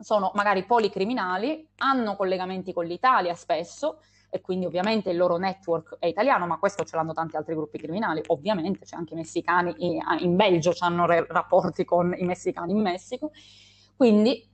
[0.00, 6.06] sono magari policriminali, hanno collegamenti con l'Italia spesso e quindi ovviamente il loro network è
[6.06, 9.74] italiano, ma questo ce l'hanno tanti altri gruppi criminali, ovviamente c'è anche i messicani,
[10.20, 13.32] in Belgio hanno rapporti con i messicani in Messico,
[13.96, 14.48] quindi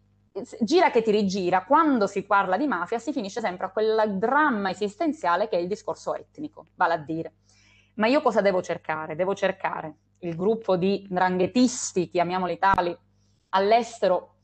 [0.60, 4.70] gira che ti rigira, quando si parla di mafia si finisce sempre a quel dramma
[4.70, 7.34] esistenziale che è il discorso etnico, vale a dire.
[7.94, 9.14] Ma io cosa devo cercare?
[9.14, 12.96] Devo cercare il gruppo di ndranghetisti, chiamiamoli tali,
[13.50, 14.35] all'estero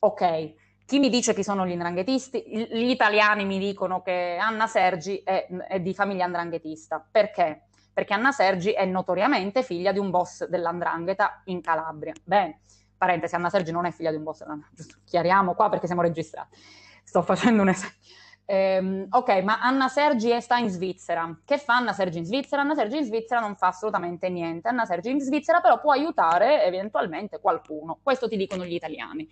[0.00, 0.54] ok.
[0.84, 2.42] Chi mi dice chi sono gli ndranghetisti?
[2.48, 7.06] Gli italiani mi dicono che Anna Sergi è, è di famiglia ndranghetista.
[7.08, 7.66] Perché?
[7.92, 12.12] Perché Anna Sergi è notoriamente figlia di un boss dell'andrangheta in Calabria.
[12.24, 12.62] Bene,
[12.96, 16.58] parentesi, Anna Sergi non è figlia di un boss dell'andrangheta, chiariamo qua perché siamo registrati.
[17.04, 17.98] Sto facendo un esempio.
[18.44, 21.40] Eh, ok, ma Anna Sergi sta in Svizzera.
[21.44, 22.62] Che fa Anna Sergi in Svizzera?
[22.62, 24.66] Anna Sergi in Svizzera non fa assolutamente niente.
[24.66, 28.00] Anna Sergi in Svizzera però può aiutare eventualmente qualcuno.
[28.02, 29.28] Questo ti dicono gli italiani.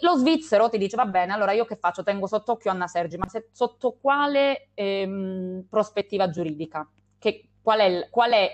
[0.00, 2.02] Lo svizzero ti dice, va bene, allora io che faccio?
[2.02, 6.88] Tengo sott'occhio Anna Sergi, ma se, sotto quale ehm, prospettiva giuridica?
[7.18, 8.50] Che, qual è, qual è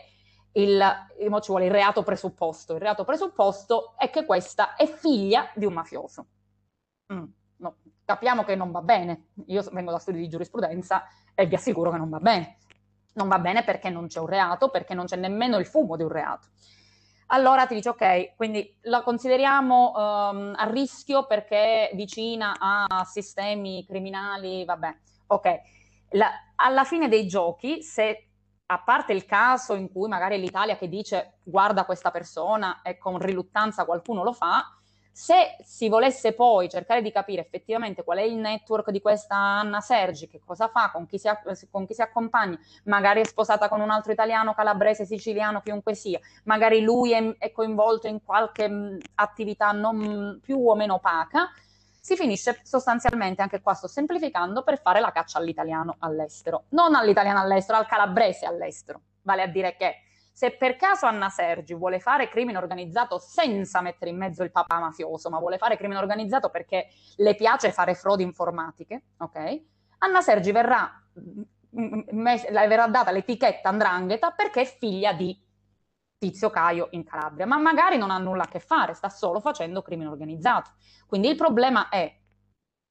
[0.52, 2.74] il, ci vuole, il reato presupposto?
[2.74, 6.26] Il reato presupposto è che questa è figlia di un mafioso.
[7.12, 7.24] Mm,
[7.58, 9.28] no, capiamo che non va bene.
[9.46, 12.58] Io vengo da studi di giurisprudenza e vi assicuro che non va bene.
[13.14, 16.02] Non va bene perché non c'è un reato, perché non c'è nemmeno il fumo di
[16.02, 16.48] un reato
[17.26, 24.64] allora ti dice ok, quindi la consideriamo um, a rischio perché vicina a sistemi criminali,
[24.64, 24.96] vabbè,
[25.28, 25.60] ok.
[26.10, 28.28] La, alla fine dei giochi, se
[28.66, 33.18] a parte il caso in cui magari l'Italia che dice guarda questa persona e con
[33.18, 34.64] riluttanza qualcuno lo fa,
[35.16, 39.80] se si volesse poi cercare di capire effettivamente qual è il network di questa Anna
[39.80, 41.26] Sergi, che cosa fa, con chi si,
[41.70, 46.20] con chi si accompagna, magari è sposata con un altro italiano, calabrese, siciliano, chiunque sia,
[46.44, 51.50] magari lui è, è coinvolto in qualche mh, attività non più o meno opaca,
[51.98, 56.64] si finisce sostanzialmente, anche qua sto semplificando, per fare la caccia all'italiano all'estero.
[56.68, 59.00] Non all'italiano all'estero, al calabrese all'estero.
[59.22, 60.02] Vale a dire che
[60.36, 64.78] se per caso Anna Sergi vuole fare crimine organizzato senza mettere in mezzo il papà
[64.78, 69.62] mafioso, ma vuole fare crimine organizzato perché le piace fare frodi informatiche, ok?
[70.00, 70.92] Anna Sergi verrà,
[71.70, 75.42] le verrà data l'etichetta Andrangheta perché è figlia di
[76.18, 79.80] Tizio Caio in Calabria, ma magari non ha nulla a che fare, sta solo facendo
[79.80, 80.72] crimine organizzato.
[81.06, 82.14] Quindi il problema è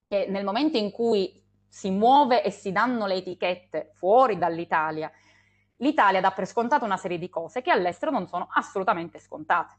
[0.08, 5.12] che nel momento in cui si muove e si danno le etichette fuori dall'Italia
[5.78, 9.76] l'Italia dà per scontato una serie di cose che all'estero non sono assolutamente scontate.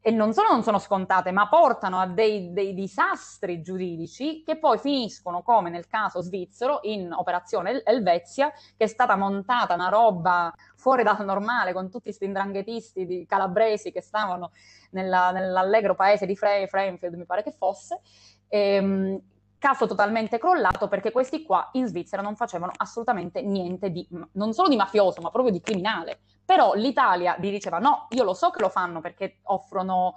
[0.00, 4.78] E non solo non sono scontate, ma portano a dei, dei disastri giuridici che poi
[4.78, 11.02] finiscono, come nel caso svizzero, in operazione Elvezia, che è stata montata una roba fuori
[11.02, 14.52] dal normale con tutti questi indranghetisti calabresi che stavano
[14.90, 18.00] nella, nell'allegro paese di Fre- Framefield, mi pare che fosse,
[18.46, 19.20] ehm,
[19.58, 24.68] caso totalmente crollato perché questi qua in Svizzera non facevano assolutamente niente di, non solo
[24.68, 26.20] di mafioso, ma proprio di criminale.
[26.44, 30.14] Però l'Italia vi diceva no, io lo so che lo fanno perché offrono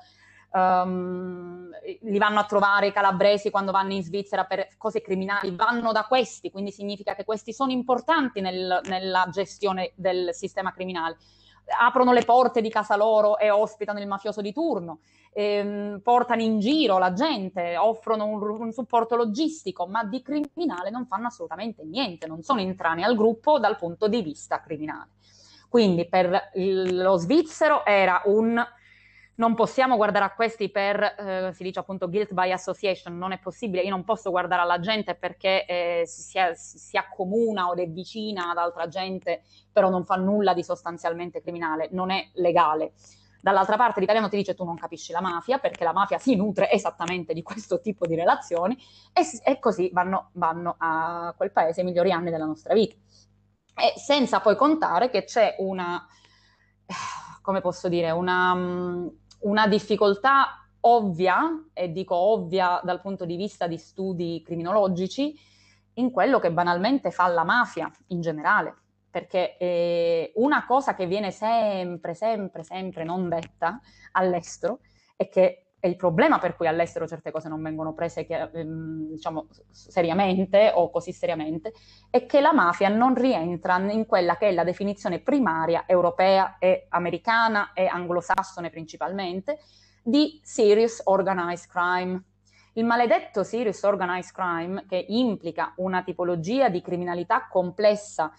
[0.52, 1.70] um,
[2.02, 6.06] li vanno a trovare i calabresi quando vanno in Svizzera per cose criminali, vanno da
[6.06, 11.18] questi, quindi significa che questi sono importanti nel, nella gestione del sistema criminale.
[11.80, 15.00] Aprono le porte di casa loro e ospitano il mafioso di turno,
[15.34, 21.06] ehm, portano in giro la gente, offrono un, un supporto logistico, ma di criminale non
[21.06, 25.12] fanno assolutamente niente, non sono intranei al gruppo dal punto di vista criminale.
[25.70, 28.62] Quindi per il, lo svizzero era un
[29.42, 33.40] non possiamo guardare a questi per, eh, si dice appunto guilt by association, non è
[33.40, 36.22] possibile, io non posso guardare alla gente perché eh, si,
[36.54, 41.90] si, accomuna o è vicina ad altra gente, però non fa nulla di sostanzialmente criminale,
[41.92, 42.92] non è legale.
[43.42, 46.70] Dall'altra parte l'italiano ti dice tu non capisci la mafia perché la mafia si nutre
[46.72, 48.78] esattamente di questo tipo di relazioni
[49.12, 52.96] e, e così vanno, vanno a quel paese i migliori anni della nostra vita.
[53.74, 56.06] E senza poi contare che c'è una,
[57.42, 59.08] come posso dire, una mm,
[59.42, 65.34] una difficoltà ovvia, e dico ovvia dal punto di vista di studi criminologici,
[65.96, 68.76] in quello che banalmente fa la mafia in generale.
[69.12, 73.80] Perché eh, una cosa che viene sempre, sempre, sempre non detta
[74.14, 74.80] all'estero
[75.18, 79.48] è che è il problema per cui all'estero certe cose non vengono prese ehm, diciamo,
[79.72, 81.74] seriamente o così seriamente,
[82.12, 86.86] è che la mafia non rientra in quella che è la definizione primaria europea e
[86.90, 89.58] americana e anglosassone principalmente
[90.04, 92.24] di serious organized crime.
[92.74, 98.32] Il maledetto serious organized crime, che implica una tipologia di criminalità complessa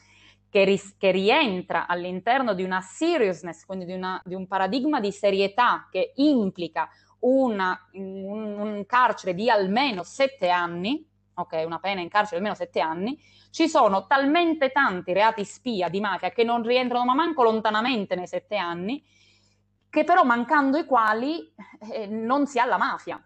[0.52, 5.10] che, ris- che, rientra all'interno di una seriousness, quindi di, una, di, un paradigma di
[5.10, 6.90] serietà che implica
[7.22, 12.54] una, un, un carcere di almeno sette anni, ok, una pena in carcere di almeno
[12.54, 17.42] sette anni, ci sono talmente tanti reati spia di mafia che non rientrano ma manco
[17.42, 19.04] lontanamente nei sette anni,
[19.90, 21.52] che però mancando i quali
[21.92, 23.22] eh, non si ha la mafia.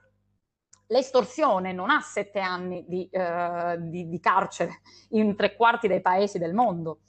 [0.88, 6.38] L'estorsione non ha sette anni di, eh, di, di carcere in tre quarti dei paesi
[6.38, 7.00] del mondo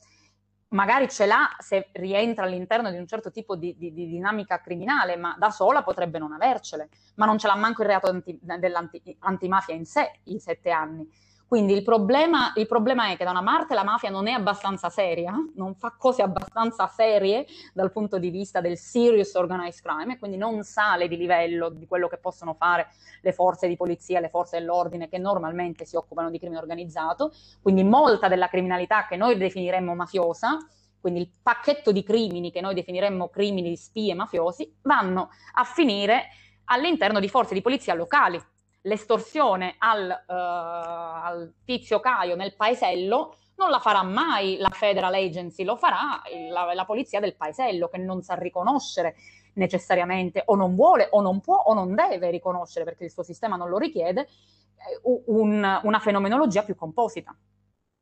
[0.69, 5.15] magari ce l'ha se rientra all'interno di un certo tipo di, di, di, dinamica criminale,
[5.15, 9.75] ma da sola potrebbe non avercele, ma non ce l'ha manco il reato anti, dell'antimafia
[9.75, 11.07] in sé, i sette anni.
[11.47, 14.89] Quindi il problema, il problema, è che da una parte la mafia non è abbastanza
[14.89, 20.19] seria, non fa cose abbastanza serie dal punto di vista del serious organized crime e
[20.19, 22.87] quindi non sale di livello di quello che possono fare
[23.21, 27.31] le forze di polizia, le forze dell'ordine che normalmente si occupano di crimine organizzato.
[27.61, 30.57] Quindi molta della criminalità che noi definiremmo mafiosa,
[30.99, 36.25] quindi il pacchetto di crimini che noi definiremmo crimini di spie mafiosi, vanno a finire
[36.65, 38.37] all'interno di forze di polizia locali
[38.87, 45.63] l'estorsione al, uh, al, tizio Caio nel paesello non la farà mai la Federal Agency,
[45.63, 49.15] lo farà la, la, polizia del paesello che non sa riconoscere
[49.53, 53.55] necessariamente o non vuole o non può o non deve riconoscere perché il suo sistema
[53.55, 57.35] non lo richiede eh, un, una fenomenologia più composita.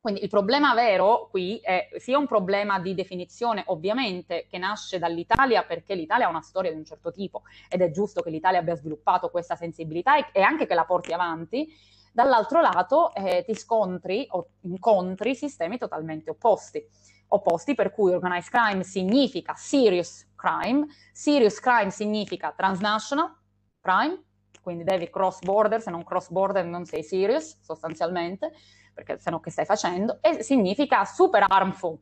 [0.06, 5.64] Quindi il problema vero qui è sia un problema di definizione, ovviamente, che nasce dall'Italia
[5.64, 8.76] perché l'Italia ha una storia di un certo tipo ed è giusto che l'Italia abbia
[8.76, 11.66] sviluppato questa sensibilità e, e anche che la porti avanti.
[12.12, 16.88] Dall'altro lato eh, ti scontri o incontri sistemi totalmente opposti.
[17.26, 23.36] Opposti per cui organized crime significa serious crime, serious crime significa transnational
[23.80, 24.22] crime,
[24.62, 28.52] quindi devi cross border, se non cross border non sei serious sostanzialmente
[28.96, 31.98] perché se no che stai facendo, e significa super harmful,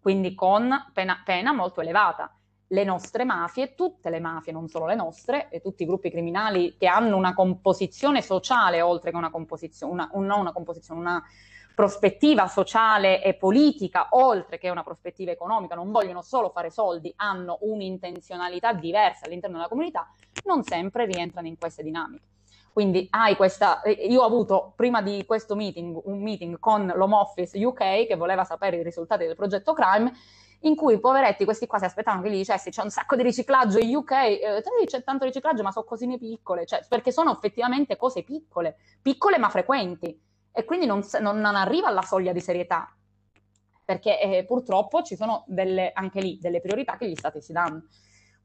[0.00, 2.36] quindi con pena, pena molto elevata.
[2.66, 6.76] Le nostre mafie, tutte le mafie, non solo le nostre, e tutti i gruppi criminali
[6.76, 11.22] che hanno una composizione sociale oltre che una composizione, una, un, non una composizione, una
[11.76, 17.58] prospettiva sociale e politica, oltre che una prospettiva economica, non vogliono solo fare soldi, hanno
[17.60, 20.10] un'intenzionalità diversa all'interno della comunità,
[20.44, 22.24] non sempre rientrano in queste dinamiche.
[22.76, 27.14] Quindi hai questa, eh, io ho avuto prima di questo meeting un meeting con l'Home
[27.14, 30.12] Office UK che voleva sapere i risultati del progetto Crime
[30.60, 33.78] in cui poveretti, questi qua si aspettavano che gli dicessi c'è un sacco di riciclaggio
[33.78, 38.22] in UK, eh, c'è tanto riciclaggio ma sono cosine piccole, cioè, perché sono effettivamente cose
[38.22, 40.20] piccole, piccole ma frequenti
[40.52, 42.94] e quindi non, non, non arriva alla soglia di serietà
[43.86, 47.84] perché eh, purtroppo ci sono delle, anche lì delle priorità che gli stati si danno.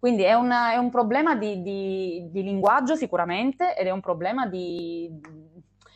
[0.01, 4.47] Quindi è, una, è un problema di, di, di, linguaggio sicuramente ed è un problema
[4.47, 5.07] di,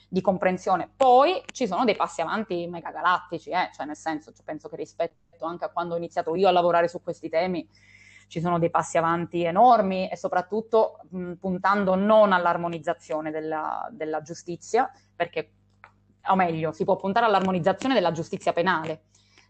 [0.08, 0.88] di, comprensione.
[0.96, 3.72] Poi ci sono dei passi avanti megagalattici, eh?
[3.74, 6.88] cioè nel senso, cioè penso che rispetto anche a quando ho iniziato io a lavorare
[6.88, 7.68] su questi temi,
[8.28, 14.88] ci sono dei passi avanti enormi e soprattutto mh, puntando non all'armonizzazione della, della giustizia,
[15.16, 15.52] perché,
[16.28, 19.06] o meglio, si può puntare all'armonizzazione della giustizia penale,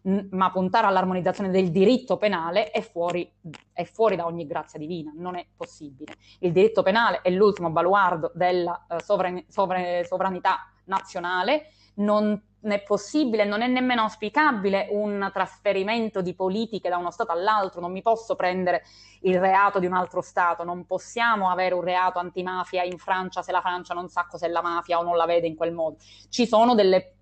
[0.06, 3.30] ma puntare all'armonizzazione del diritto penale è fuori,
[3.74, 6.16] è fuori, da ogni grazia divina, non è possibile.
[6.40, 13.46] Il diritto penale è l'ultimo baluardo della uh, sovran- sovran- sovranità nazionale, non è possibile,
[13.46, 18.36] non è nemmeno auspicabile un trasferimento di politiche da uno Stato all'altro, non mi posso
[18.36, 18.84] prendere
[19.22, 23.52] il reato di un altro Stato, non possiamo avere un reato antimafia in Francia se
[23.52, 25.98] la Francia non sa cos'è la mafia o non la vede in quel modo.
[26.30, 27.16] Ci sono delle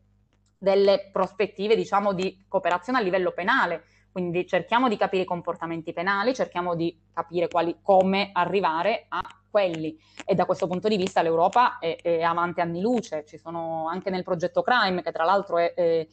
[0.63, 3.83] delle prospettive, diciamo, di cooperazione a livello penale.
[4.13, 9.99] Quindi cerchiamo di capire i comportamenti penali, cerchiamo di capire quali, come arrivare a quelli.
[10.25, 13.25] E da questo punto di vista l'Europa è, è avanti anni luce.
[13.25, 16.07] Ci sono anche nel progetto Crime, che tra l'altro è, è,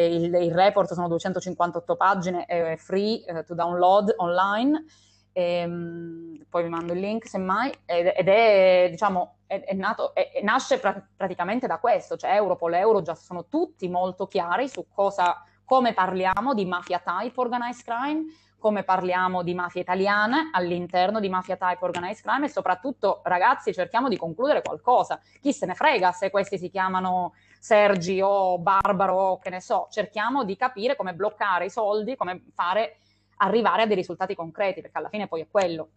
[0.00, 4.86] il, il, report sono 258 pagine, è free uh, to download online.
[5.32, 10.40] Ehm, poi vi mando il link semmai, ed, ed è, diciamo, è, è nato, è,
[10.42, 15.42] nasce pra- praticamente da questo, cioè Europol e Eurojust sono tutti molto chiari su cosa,
[15.64, 18.24] come parliamo di mafia type organized crime,
[18.58, 24.08] come parliamo di mafia italiana all'interno di mafia type organized crime e soprattutto ragazzi cerchiamo
[24.08, 25.20] di concludere qualcosa.
[25.40, 29.88] Chi se ne frega se questi si chiamano Sergi o Barbaro o che ne so,
[29.90, 32.98] cerchiamo di capire come bloccare i soldi, come fare
[33.42, 35.90] arrivare a dei risultati concreti, perché alla fine poi è quello.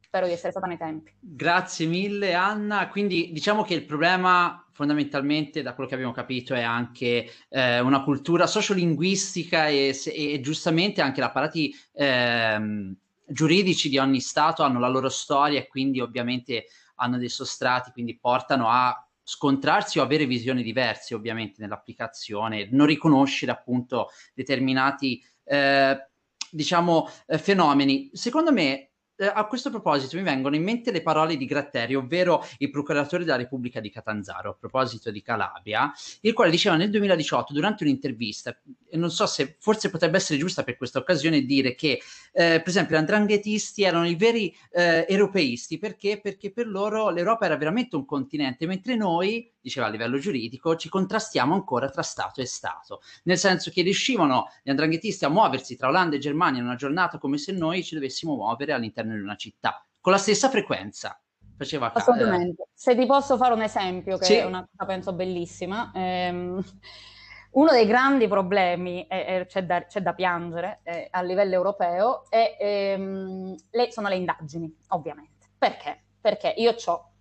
[0.00, 1.12] Spero di essere stata nei tempi.
[1.20, 2.88] Grazie mille Anna.
[2.88, 8.02] Quindi diciamo che il problema fondamentalmente, da quello che abbiamo capito, è anche eh, una
[8.02, 12.94] cultura sociolinguistica e, e, giustamente anche gli apparati eh,
[13.26, 18.18] giuridici di ogni Stato hanno la loro storia e quindi ovviamente hanno dei sostrati, quindi
[18.18, 26.08] portano a scontrarsi o avere visioni diverse ovviamente nell'applicazione, non riconoscere appunto determinati eh,
[26.50, 28.10] diciamo eh, fenomeni.
[28.12, 28.87] Secondo me
[29.26, 33.36] a questo proposito mi vengono in mente le parole di Gratteri, ovvero il procuratore della
[33.36, 38.56] Repubblica di Catanzaro, a proposito di Calabria, il quale diceva nel 2018, durante un'intervista,
[38.92, 42.00] non so se forse potrebbe essere giusta per questa occasione dire che,
[42.32, 46.20] eh, per esempio, gli andranghetisti erano i veri eh, europeisti, perché?
[46.20, 50.88] Perché per loro l'Europa era veramente un continente, mentre noi, diceva a livello giuridico, ci
[50.88, 55.88] contrastiamo ancora tra Stato e Stato, nel senso che riuscivano gli andranghetisti a muoversi tra
[55.88, 59.36] Olanda e Germania in una giornata come se noi ci dovessimo muovere all'interno di una
[59.36, 61.20] città, con la stessa frequenza.
[61.56, 62.62] Faceva Assolutamente.
[62.62, 62.68] Eh.
[62.72, 64.34] Se ti posso fare un esempio, che sì.
[64.34, 65.90] è una cosa penso bellissima.
[65.94, 66.62] Ehm,
[67.52, 72.30] uno dei grandi problemi, e, e c'è, da, c'è, da, piangere eh, a livello europeo,
[72.30, 75.48] è, ehm, le, sono le indagini, ovviamente.
[75.58, 76.04] Perché?
[76.20, 77.12] Perché io ho,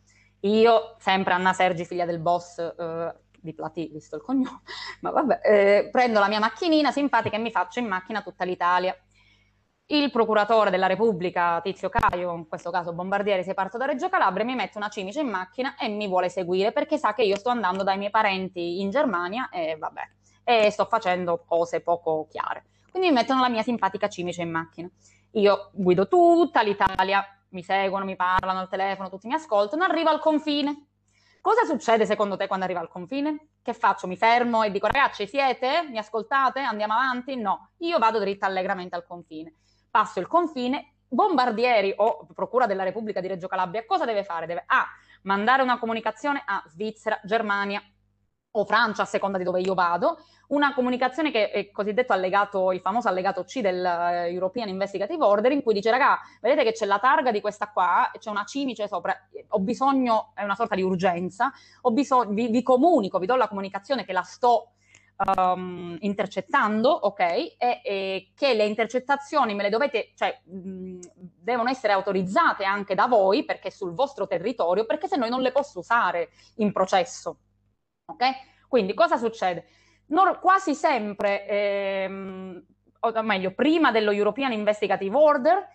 [0.42, 4.62] io, sempre Anna Sergi, figlia del boss eh, di Platì, visto il cognome,
[5.02, 8.96] ma vabbè, eh, prendo la mia macchinina simpatica e mi faccio in macchina tutta l'Italia
[9.90, 14.44] il procuratore della Repubblica, Tizio Caio, in questo caso Bombardieri, se parto da Reggio Calabria,
[14.44, 17.50] mi mette una cimice in macchina e mi vuole seguire perché sa che io sto
[17.50, 20.02] andando dai miei parenti in Germania e vabbè,
[20.44, 22.66] e sto facendo cose poco chiare.
[22.92, 24.90] Quindi mi mettono la mia simpatica cimice in macchina.
[25.32, 30.20] Io guido tutta l'Italia, mi seguono, mi parlano al telefono, tutti mi ascoltano, arrivo al
[30.20, 30.88] confine.
[31.40, 33.52] Cosa succede secondo te quando arriva al confine?
[33.62, 34.06] Che faccio?
[34.08, 35.88] Mi fermo e dico ragazzi siete?
[35.90, 36.60] Mi ascoltate?
[36.60, 37.38] Andiamo avanti?
[37.38, 39.54] No, io vado dritta allegramente al confine
[39.98, 44.45] passo il confine, Bombardieri o Procura della Repubblica di Reggio Calabria cosa deve fare?
[44.45, 44.86] Deve A.
[45.24, 47.82] mandare una comunicazione a Svizzera, Germania
[48.52, 50.20] o Francia, a seconda di dove io vado,
[50.50, 55.52] una comunicazione che è cosiddetto allegato, il famoso allegato C del uh, European Investigative Order,
[55.52, 58.88] in cui dice, raga, vedete che c'è la targa di questa qua, c'è una cimice
[58.88, 59.16] sopra,
[59.48, 63.48] ho bisogno, è una sorta di urgenza, ho bisogno, vi, vi comunico, vi do la
[63.48, 64.74] comunicazione che la sto
[65.26, 67.20] um, intercettando, ok?
[67.20, 73.07] E, e, che le intercettazioni me le dovete, cioè, mh, devono essere autorizzate anche da
[73.07, 77.38] voi perché sul vostro territorio, perché se no non le posso usare in processo,
[78.05, 78.26] ok?
[78.68, 79.65] Quindi cosa succede?
[80.07, 82.65] Non, quasi sempre, ehm,
[82.99, 85.68] o meglio, prima dello European Investigative Order,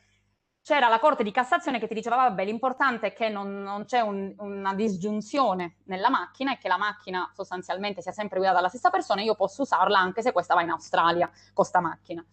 [0.63, 4.01] c'era la Corte di Cassazione che ti diceva vabbè l'importante è che non, non c'è
[4.01, 8.91] un, una disgiunzione nella macchina e che la macchina sostanzialmente sia sempre guidata dalla stessa
[8.91, 12.25] persona io posso usarla anche se questa va in Australia con sta macchina.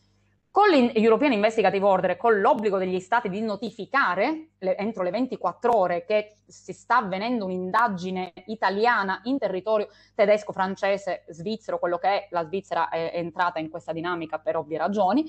[0.52, 5.76] Con l'European Investigative Order e con l'obbligo degli stati di notificare le, entro le 24
[5.78, 12.28] ore che si sta avvenendo un'indagine italiana in territorio tedesco, francese, svizzero, quello che è,
[12.32, 15.24] la Svizzera è entrata in questa dinamica per ovvie ragioni,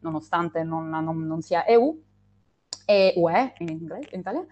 [0.00, 2.02] nonostante non, non, non sia EU,
[2.84, 4.46] e UE in, inglese, in italiano.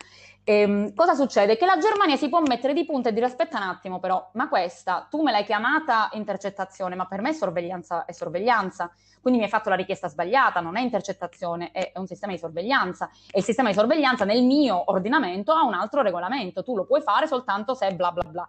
[0.44, 1.56] E, ehm, cosa succede?
[1.56, 4.48] Che la Germania si può mettere di punta e dire aspetta un attimo però, ma
[4.48, 9.50] questa tu me l'hai chiamata intercettazione, ma per me sorveglianza è sorveglianza, quindi mi hai
[9.50, 13.44] fatto la richiesta sbagliata, non è intercettazione, è, è un sistema di sorveglianza e il
[13.44, 17.74] sistema di sorveglianza nel mio ordinamento ha un altro regolamento, tu lo puoi fare soltanto
[17.74, 18.46] se bla bla bla.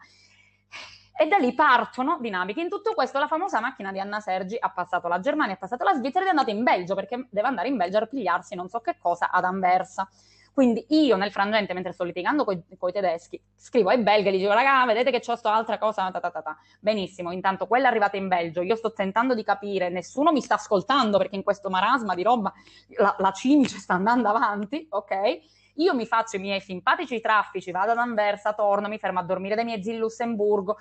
[1.15, 2.61] E da lì partono dinamiche.
[2.61, 5.83] In tutto questo la famosa macchina di Anna Sergi ha passato la Germania, ha passato
[5.83, 8.67] la Svizzera ed è andata in Belgio perché deve andare in Belgio a ripigliarsi non
[8.67, 10.09] so che cosa ad Anversa.
[10.53, 14.37] Quindi io nel frangente, mentre sto litigando con i tedeschi, scrivo ai belga e gli
[14.37, 17.89] dico, raga, vedete che c'ho sto altra cosa, ta, ta, ta, Benissimo, intanto quella è
[17.89, 21.71] arrivata in Belgio, io sto tentando di capire, nessuno mi sta ascoltando perché in questo
[21.71, 22.53] marasma di roba
[22.97, 25.39] la, la Cimice sta andando avanti, ok?
[25.77, 29.55] Io mi faccio i miei simpatici traffici, vado ad Anversa, torno, mi fermo a dormire
[29.55, 30.77] dai miei zii in Lussemburgo,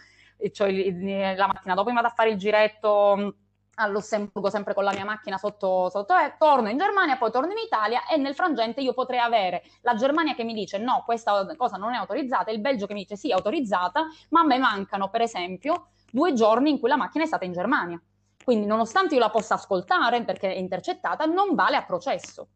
[0.53, 3.35] cioè, la mattina dopo mi vado a fare il giretto
[3.77, 7.53] a Lussemburgo sempre con la mia macchina sotto, sotto eh, torno in Germania, poi torno
[7.53, 11.47] in Italia e nel frangente io potrei avere la Germania che mi dice no, questa
[11.57, 14.59] cosa non è autorizzata, il Belgio che mi dice sì, è autorizzata, ma a me
[14.59, 18.01] mancano per esempio due giorni in cui la macchina è stata in Germania.
[18.45, 22.49] Quindi nonostante io la possa ascoltare perché è intercettata, non vale a processo.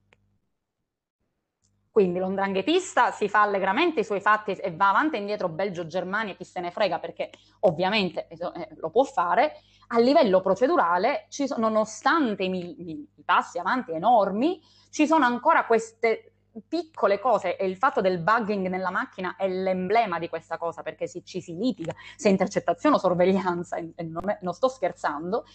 [1.97, 6.45] Quindi l'ondranghetista si fa allegramente i suoi fatti e va avanti e indietro Belgio-Germania, chi
[6.45, 7.31] se ne frega perché
[7.61, 13.93] ovviamente eh, lo può fare, a livello procedurale, sono, nonostante i, i, i passi avanti
[13.93, 16.33] enormi, ci sono ancora queste
[16.69, 21.07] piccole cose e il fatto del bugging nella macchina è l'emblema di questa cosa perché
[21.07, 25.47] si, ci si litiga, se intercettazione o sorveglianza, e non, è, non sto scherzando,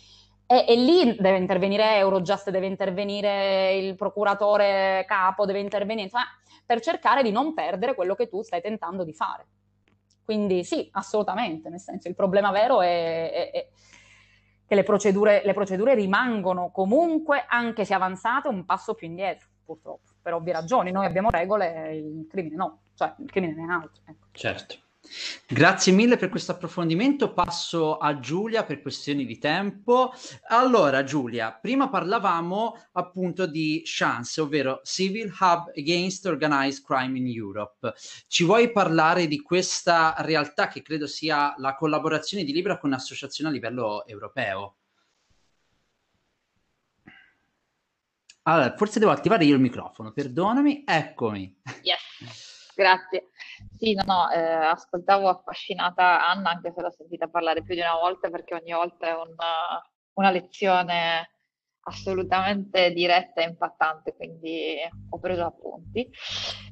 [0.52, 6.26] e, e, lì deve intervenire Eurojust, deve intervenire il procuratore capo, deve intervenire, insomma,
[6.66, 9.48] per cercare di non perdere quello che tu stai tentando di fare.
[10.26, 13.68] Quindi sì, assolutamente, nel senso il problema vero è, è, è
[14.66, 20.12] che le procedure, le procedure rimangono comunque, anche se avanzate, un passo più indietro, purtroppo,
[20.22, 20.92] per ovvie ragioni.
[20.92, 24.02] Noi abbiamo regole, il crimine no, cioè il crimine ne è altro.
[24.06, 24.28] Ecco.
[24.32, 24.76] Certo.
[25.48, 27.34] Grazie mille per questo approfondimento.
[27.34, 30.14] Passo a Giulia per questioni di tempo.
[30.48, 37.94] Allora, Giulia, prima parlavamo appunto di Chance, ovvero Civil Hub Against Organized Crime in Europe.
[38.28, 43.50] Ci vuoi parlare di questa realtà che credo sia la collaborazione di Libra con associazioni
[43.50, 44.78] a livello europeo?
[48.44, 51.60] Allora, forse devo attivare io il microfono, perdonami, eccomi.
[51.84, 52.72] Yes.
[52.74, 53.31] Grazie.
[53.82, 57.96] Sì, no, no, eh, ascoltavo affascinata Anna, anche se l'ho sentita parlare più di una
[57.96, 59.82] volta, perché ogni volta è una,
[60.14, 61.32] una lezione
[61.86, 64.76] assolutamente diretta e impattante, quindi
[65.10, 66.08] ho preso appunti.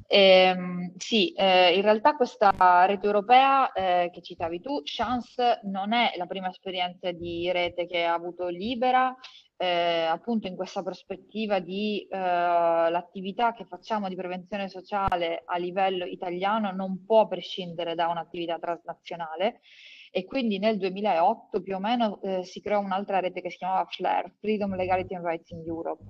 [0.06, 0.18] E,
[0.54, 2.52] ehm, sì, eh, in realtà questa
[2.86, 8.04] rete europea eh, che citavi tu, Chance, non è la prima esperienza di rete che
[8.04, 9.12] ha avuto Libera,
[9.62, 16.06] eh, appunto in questa prospettiva di eh, l'attività che facciamo di prevenzione sociale a livello
[16.06, 19.60] italiano non può prescindere da un'attività transnazionale
[20.10, 23.84] e quindi nel 2008 più o meno eh, si creò un'altra rete che si chiamava
[23.84, 26.04] FLAIR, Freedom, Legality and Rights in Europe.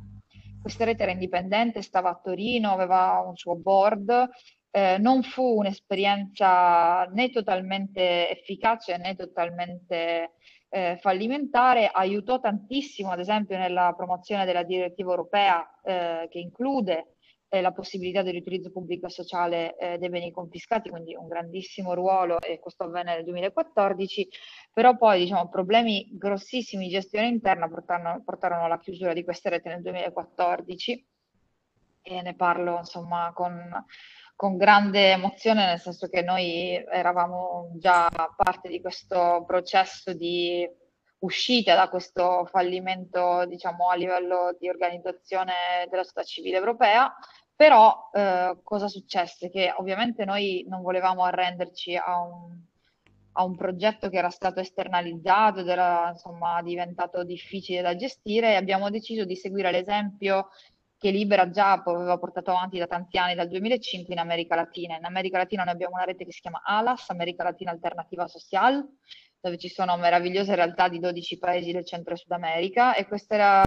[0.62, 4.28] Questa rete era indipendente, stava a Torino, aveva un suo board,
[4.70, 10.34] eh, non fu un'esperienza né totalmente efficace né totalmente
[10.70, 17.16] eh, fallimentare, aiutò tantissimo ad esempio nella promozione della direttiva europea eh, che include
[17.48, 21.94] eh, la possibilità di riutilizzo pubblico e sociale eh, dei beni confiscati, quindi un grandissimo
[21.94, 24.28] ruolo e questo avvenne nel 2014,
[24.72, 29.68] però poi diciamo, problemi grossissimi di gestione interna portarono, portarono alla chiusura di queste reti
[29.68, 31.06] nel 2014
[32.02, 33.52] e ne parlo insomma con
[34.40, 40.66] con grande emozione, nel senso che noi eravamo già parte di questo processo di
[41.18, 45.52] uscita da questo fallimento, diciamo, a livello di organizzazione
[45.90, 47.14] della società civile europea,
[47.54, 49.50] però eh, cosa successe?
[49.50, 52.58] Che ovviamente noi non volevamo arrenderci a un,
[53.32, 58.56] a un progetto che era stato esternalizzato ed era insomma diventato difficile da gestire e
[58.56, 60.48] abbiamo deciso di seguire l'esempio
[61.00, 64.98] che Libera già aveva portato avanti da tanti anni, dal 2005 in America Latina.
[64.98, 68.86] In America Latina noi abbiamo una rete che si chiama ALAS, America Latina Alternativa Social,
[69.40, 73.34] dove ci sono meravigliose realtà di 12 paesi del centro e Sud America e questa,
[73.34, 73.64] era,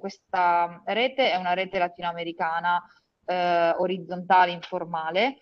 [0.00, 2.82] questa rete è una rete latinoamericana
[3.24, 5.36] eh, orizzontale, informale,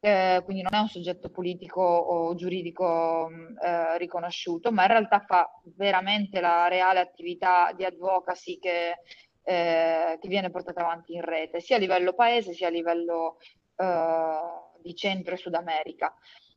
[0.00, 5.48] eh, quindi non è un soggetto politico o giuridico eh, riconosciuto, ma in realtà fa
[5.76, 8.96] veramente la reale attività di advocacy che
[9.44, 13.38] eh, che viene portata avanti in rete, sia a livello paese sia a livello
[13.76, 14.38] eh,
[14.82, 16.14] di Centro e Sud America.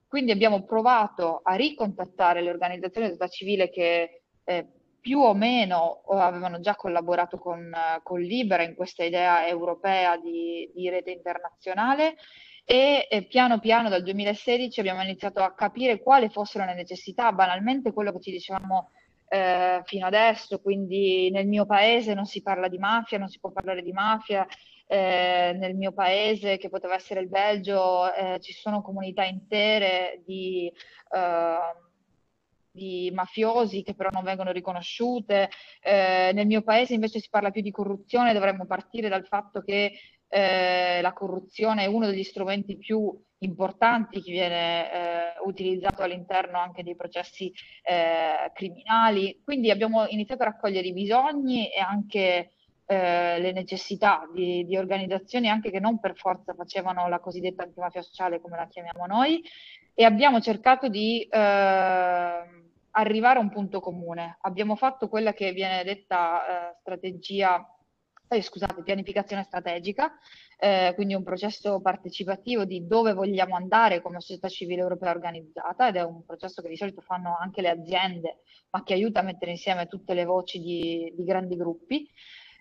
[0.08, 4.68] Quindi abbiamo provato a ricontattare le organizzazioni di società civile che eh,
[5.06, 7.72] più o meno avevano già collaborato con,
[8.02, 12.16] con Libera in questa idea europea di, di rete internazionale
[12.64, 17.94] e, e, piano piano dal 2016 abbiamo iniziato a capire quali fossero le necessità, banalmente
[17.94, 18.90] quello che ci dicevamo
[19.36, 23.52] eh, fino adesso, quindi nel mio paese non si parla di mafia, non si può
[23.52, 24.48] parlare di mafia,
[24.88, 30.72] eh, nel mio paese, che poteva essere il Belgio, eh, ci sono comunità intere di,
[31.12, 31.58] eh,
[32.72, 35.50] di mafiosi che però non vengono riconosciute.
[35.82, 39.94] Eh, nel mio paese invece si parla più di corruzione, dovremmo partire dal fatto che
[40.30, 43.14] eh, la corruzione è uno degli strumenti più
[43.46, 47.52] importanti che viene eh, utilizzato all'interno anche dei processi
[47.84, 49.42] eh, criminali.
[49.44, 52.52] Quindi abbiamo iniziato a raccogliere i bisogni e anche
[52.86, 58.02] eh, le necessità di, di, organizzazioni anche che non per forza facevano la cosiddetta antimafia
[58.02, 59.42] sociale come la chiamiamo noi
[59.94, 61.40] e abbiamo cercato di eh,
[62.98, 64.38] arrivare a un punto comune.
[64.42, 67.66] Abbiamo fatto quella che viene detta eh, strategia
[68.36, 70.18] eh, scusate, pianificazione strategica,
[70.58, 75.96] eh, quindi un processo partecipativo di dove vogliamo andare come società civile europea organizzata ed
[75.96, 79.52] è un processo che di solito fanno anche le aziende, ma che aiuta a mettere
[79.52, 82.10] insieme tutte le voci di, di grandi gruppi.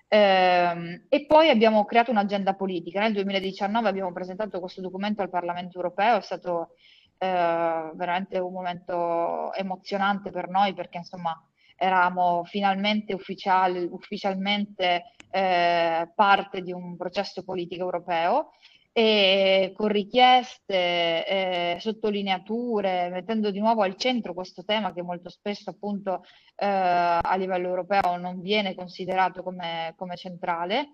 [0.08, 3.00] Eh, e poi abbiamo creato un'agenda politica.
[3.00, 6.74] Nel 2019 abbiamo presentato questo documento al Parlamento europeo, è stato
[7.18, 11.34] eh, veramente un momento emozionante per noi perché insomma
[11.76, 18.50] eravamo finalmente ufficiali, ufficialmente eh, parte di un processo politico europeo
[18.96, 25.70] e con richieste, eh, sottolineature, mettendo di nuovo al centro questo tema che molto spesso
[25.70, 26.22] appunto
[26.54, 30.90] eh, a livello europeo non viene considerato come, come centrale.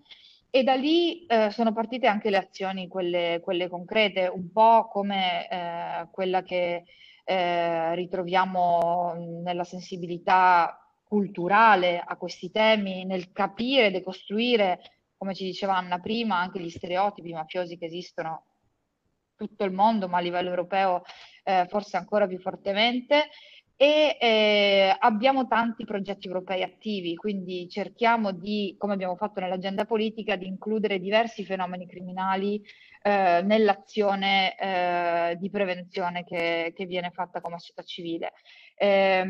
[0.49, 5.47] E da lì eh, sono partite anche le azioni, quelle, quelle concrete, un po' come
[5.49, 6.85] eh, quella che
[7.31, 9.15] eh, ritroviamo
[9.45, 14.81] nella sensibilità culturale a questi temi, nel capire, decostruire,
[15.17, 18.47] come ci diceva Anna prima, anche gli stereotipi mafiosi che esistono
[19.37, 21.03] tutto il mondo, ma a livello europeo
[21.45, 23.29] eh, forse ancora più fortemente.
[23.83, 30.37] E eh, abbiamo tanti progetti europei attivi, quindi cerchiamo di, come abbiamo fatto nell'agenda politica,
[30.37, 32.63] di includere diversi fenomeni criminali
[33.01, 38.35] eh, nell'azione eh, di prevenzione che, che, viene fatta come società civile.
[38.77, 39.25] Eh,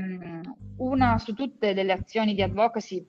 [0.79, 3.09] una su tutte delle azioni di advocacy,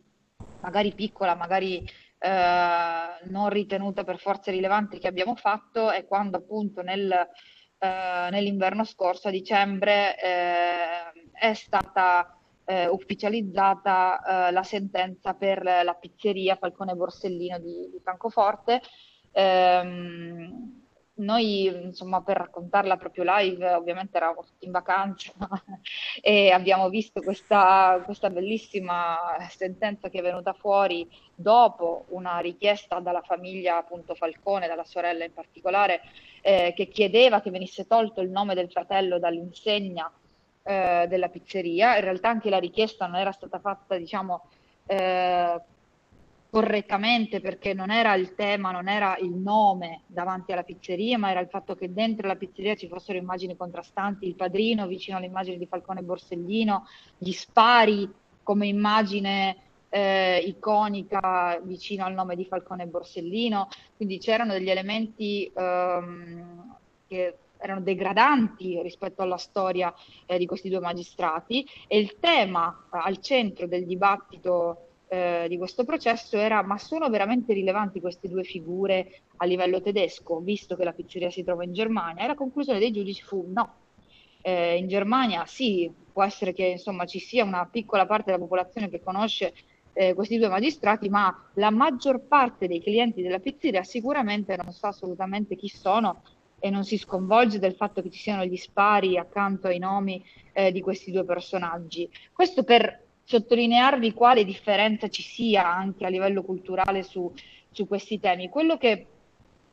[0.60, 1.84] magari piccola, magari
[2.20, 7.12] eh, non ritenuta per forza rilevante che abbiamo fatto, è quando appunto nel,
[7.84, 15.98] eh, nell'inverno scorso, a dicembre, eh, è stata eh, ufficializzata eh, la sentenza per la
[16.00, 18.82] pizzeria Falcone Borsellino di, di Francoforte,
[19.32, 20.80] Ehm,
[21.14, 25.32] noi, insomma, per raccontarla proprio live, ovviamente eravamo tutti in vacanza
[26.22, 29.18] e abbiamo visto questa, questa, bellissima
[29.50, 35.34] sentenza che è venuta fuori dopo una richiesta dalla famiglia appunto Falcone, dalla sorella in
[35.34, 36.02] particolare,
[36.42, 40.12] eh, che chiedeva che venisse tolto il nome del fratello dall'insegna
[40.64, 41.96] eh, della pizzeria.
[41.96, 44.44] In realtà anche la richiesta non era stata fatta, diciamo,
[44.86, 45.62] eh,
[46.52, 51.40] correttamente perché non era il tema, non era il nome davanti alla pizzeria, ma era
[51.40, 55.66] il fatto che dentro la pizzeria ci fossero immagini contrastanti, il padrino vicino all'immagine di
[55.66, 56.86] Falcone Borsellino,
[57.18, 58.12] gli spari
[58.44, 59.56] come immagine
[59.88, 67.82] eh, iconica vicino al nome di Falcone Borsellino, quindi c'erano degli elementi ehm, che erano
[67.82, 69.94] degradanti rispetto alla storia
[70.26, 75.84] eh, di questi due magistrati e il tema al centro del dibattito eh, di questo
[75.84, 80.94] processo era ma sono veramente rilevanti queste due figure a livello tedesco, visto che la
[80.94, 82.24] pizzeria si trova in Germania?
[82.24, 83.76] E la conclusione dei giudici fu no.
[84.42, 88.90] Eh, in Germania sì, può essere che insomma, ci sia una piccola parte della popolazione
[88.90, 89.54] che conosce
[89.94, 94.90] eh, questi due magistrati, ma la maggior parte dei clienti della pizzeria sicuramente non sa
[94.90, 96.24] assolutamente chi sono
[96.64, 100.72] e non si sconvolge del fatto che ci siano gli spari accanto ai nomi eh,
[100.72, 102.08] di questi due personaggi.
[102.32, 107.34] Questo per sottolinearvi quale differenza ci sia anche a livello culturale su,
[107.72, 108.48] su questi temi.
[108.50, 109.08] Quello che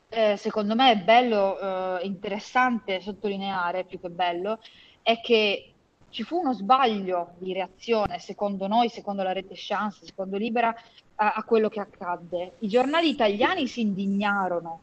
[0.09, 4.59] eh, secondo me è bello, eh, interessante sottolineare, più che bello,
[5.03, 5.73] è che
[6.09, 10.73] ci fu uno sbaglio di reazione, secondo noi, secondo la rete Chance, secondo Libera,
[11.15, 12.53] a, a quello che accadde.
[12.59, 14.81] I giornali italiani si indignarono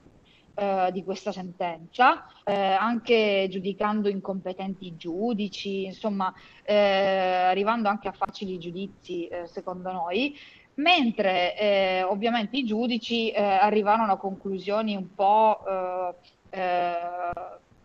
[0.59, 6.33] eh, di questa sentenza, eh, anche giudicando incompetenti i giudici, insomma,
[6.65, 10.35] eh, arrivando anche a facili giudizi, eh, secondo noi,
[10.77, 15.63] mentre eh, ovviamente i giudici arrivarono a conclusioni un po'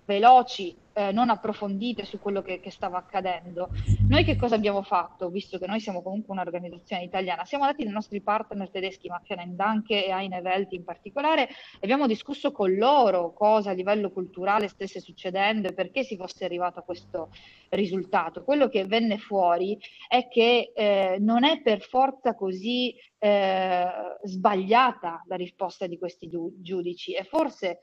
[0.05, 3.69] veloci eh, non approfondite su quello che, che, stava accadendo.
[4.07, 7.45] Noi che cosa abbiamo fatto, visto che noi siamo comunque un'organizzazione italiana?
[7.45, 12.07] Siamo andati dai nostri partner tedeschi, Mafia Nendanke e Eine Welt in particolare, e abbiamo
[12.07, 16.83] discusso con loro cosa a livello culturale stesse succedendo e perché si fosse arrivato a
[16.83, 17.29] questo
[17.69, 18.43] risultato.
[18.43, 19.77] Quello che venne fuori
[20.07, 23.87] è che eh, non è per forza così eh,
[24.23, 27.79] sbagliata la risposta di questi giudici e forse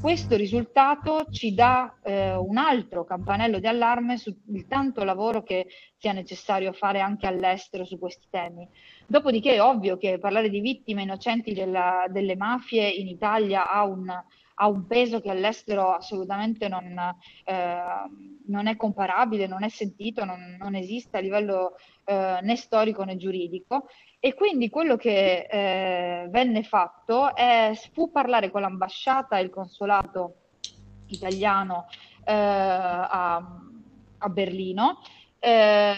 [0.00, 4.36] questo risultato ci dà eh, un altro campanello di allarme sul
[4.68, 8.68] tanto lavoro che sia necessario fare anche all'estero su questi temi.
[9.06, 14.08] Dopodiché è ovvio che parlare di vittime innocenti della, delle mafie in Italia ha un,
[14.08, 16.98] ha un peso che all'estero assolutamente non,
[17.44, 17.82] eh,
[18.46, 23.16] non, è comparabile, non è sentito, non, non esiste a livello eh, né storico né
[23.16, 23.86] giuridico.
[24.18, 30.34] E quindi quello che eh, venne fatto è, fu parlare con l'ambasciata e il consolato
[31.06, 31.86] italiano
[32.24, 33.36] a,
[34.18, 35.00] a, Berlino.
[35.38, 35.94] Eh,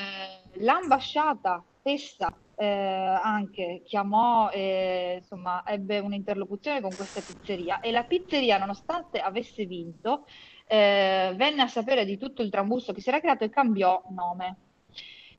[0.55, 8.59] l'ambasciata stessa eh, anche chiamò, eh, insomma, ebbe un'interlocuzione con questa pizzeria e la pizzeria,
[8.59, 10.27] nonostante avesse vinto,
[10.67, 14.57] eh, venne a sapere di tutto il trambusto che si era creato e cambiò nome.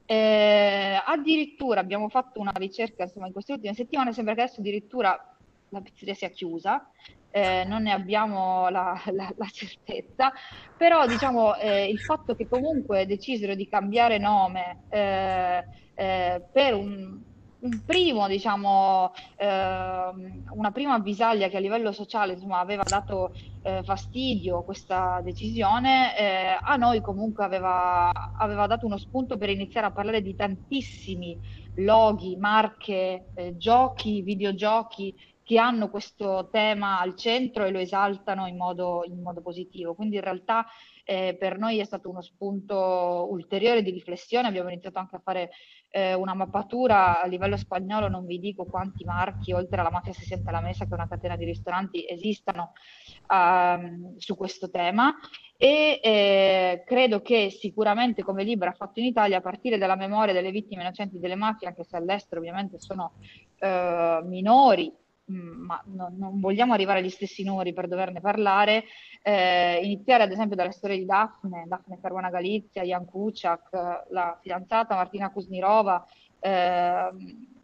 [0.05, 5.32] Eh, addirittura abbiamo fatto una ricerca insomma, in queste ultime settimane, sembra che adesso addirittura
[5.73, 6.89] la pizzeria sia chiusa,
[7.31, 10.31] eh, non ne abbiamo la, la, la certezza,
[10.77, 15.65] però diciamo eh, il fatto che comunque decisero di cambiare nome eh,
[15.95, 17.19] eh, per un,
[17.63, 23.81] un primo, diciamo, eh, una prima avvisaglia che a livello sociale insomma, aveva dato eh,
[23.83, 29.91] fastidio questa decisione, eh, a noi comunque aveva, aveva, dato uno spunto per iniziare a
[29.91, 31.39] parlare di tantissimi
[31.77, 38.55] loghi, marche, eh, giochi, videogiochi che hanno questo tema al centro e lo esaltano in
[38.55, 39.93] modo, in modo positivo.
[39.93, 40.65] Quindi in realtà
[41.03, 45.51] eh, per noi è stato uno spunto ulteriore di riflessione, abbiamo iniziato anche a fare
[45.89, 50.49] eh, una mappatura a livello spagnolo, non vi dico quanti marchi, oltre alla Mafia 60
[50.49, 52.71] alla Mesa, che è una catena di ristoranti, esistano
[53.27, 55.13] uh, su questo tema.
[55.55, 60.33] E eh, credo che sicuramente come Libra ha fatto in Italia, a partire dalla memoria
[60.33, 63.13] delle vittime innocenti delle mafie, anche se all'estero ovviamente sono
[63.59, 64.91] uh, minori,
[65.25, 68.85] ma non, non, vogliamo arrivare agli stessi numeri per doverne parlare,
[69.21, 73.69] eh, iniziare ad esempio dalla storia di Daphne, Daphne Caruana Galizia, Jan Kuciak,
[74.09, 76.05] la fidanzata Martina Kusnirova
[76.39, 77.09] eh,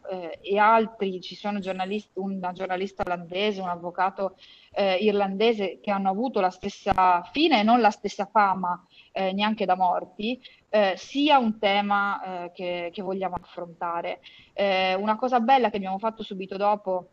[0.08, 4.36] eh, e altri, ci sono giornalisti, una giornalista olandese, un avvocato
[4.72, 8.82] eh, irlandese che hanno avuto la stessa fine e non la stessa fama
[9.12, 10.40] eh, neanche da morti,
[10.70, 14.20] eh, sia un tema che, che, vogliamo affrontare.
[14.54, 17.08] una cosa bella che abbiamo fatto subito dopo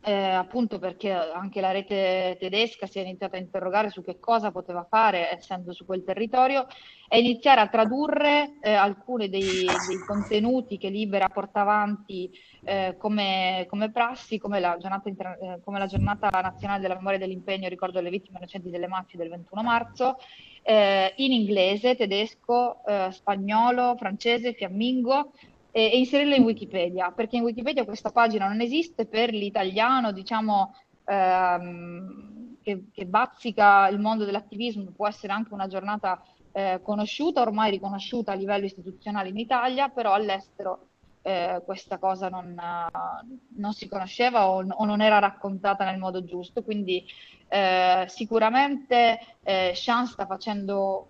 [0.00, 4.52] eh, appunto perché anche la rete tedesca si è iniziata a interrogare su che cosa
[4.52, 6.66] poteva fare essendo su quel territorio
[7.08, 12.30] e iniziare a tradurre eh, alcuni dei, dei, contenuti che Libera porta avanti
[12.64, 17.18] eh, come, come, prassi, come la, giornata inter- eh, come la, giornata nazionale della memoria
[17.18, 20.16] dell'impegno, ricordo le vittime innocenti delle mafie del 21 marzo,
[20.62, 25.32] eh, in inglese, tedesco, eh, spagnolo, francese, fiammingo,
[25.78, 30.74] e, e inserirla in Wikipedia, perché in Wikipedia questa pagina non esiste per l'italiano, diciamo,
[31.04, 36.20] ehm, che, che, bazzica il mondo dell'attivismo, può essere anche una giornata
[36.50, 40.88] eh, conosciuta, ormai riconosciuta a livello istituzionale in Italia, però all'estero
[41.22, 42.60] eh, questa cosa non,
[43.54, 46.64] non, si conosceva o, o, non era raccontata nel modo giusto.
[46.64, 47.04] Quindi
[47.46, 51.06] eh, sicuramente eh, Shan sta facendo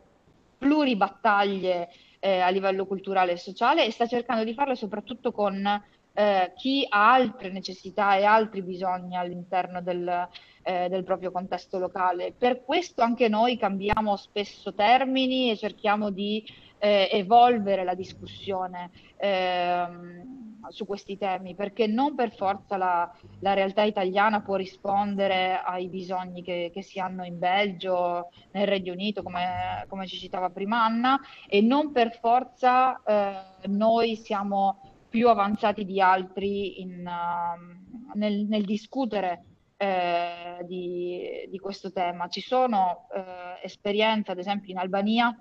[0.58, 1.88] pluribattaglie
[2.20, 6.84] eh, a livello culturale e sociale e sta cercando di farlo soprattutto con eh, chi
[6.88, 10.28] ha altre necessità e altri bisogni all'interno del,
[10.62, 12.34] eh, del, proprio contesto locale.
[12.36, 16.44] Per questo anche noi cambiamo spesso termini e cerchiamo di
[16.78, 23.10] eh, evolvere la discussione ehm, su questi temi, perché non per forza la,
[23.40, 28.92] la, realtà italiana può rispondere ai bisogni che, che, si hanno in Belgio, nel Regno
[28.92, 31.18] Unito, come, come ci citava prima Anna,
[31.48, 38.64] e non per forza eh, noi siamo più avanzati di altri in, uh, nel, nel,
[38.64, 39.44] discutere
[39.76, 42.28] eh, di, di, questo tema.
[42.28, 45.34] Ci sono eh, esperienze, ad esempio in Albania,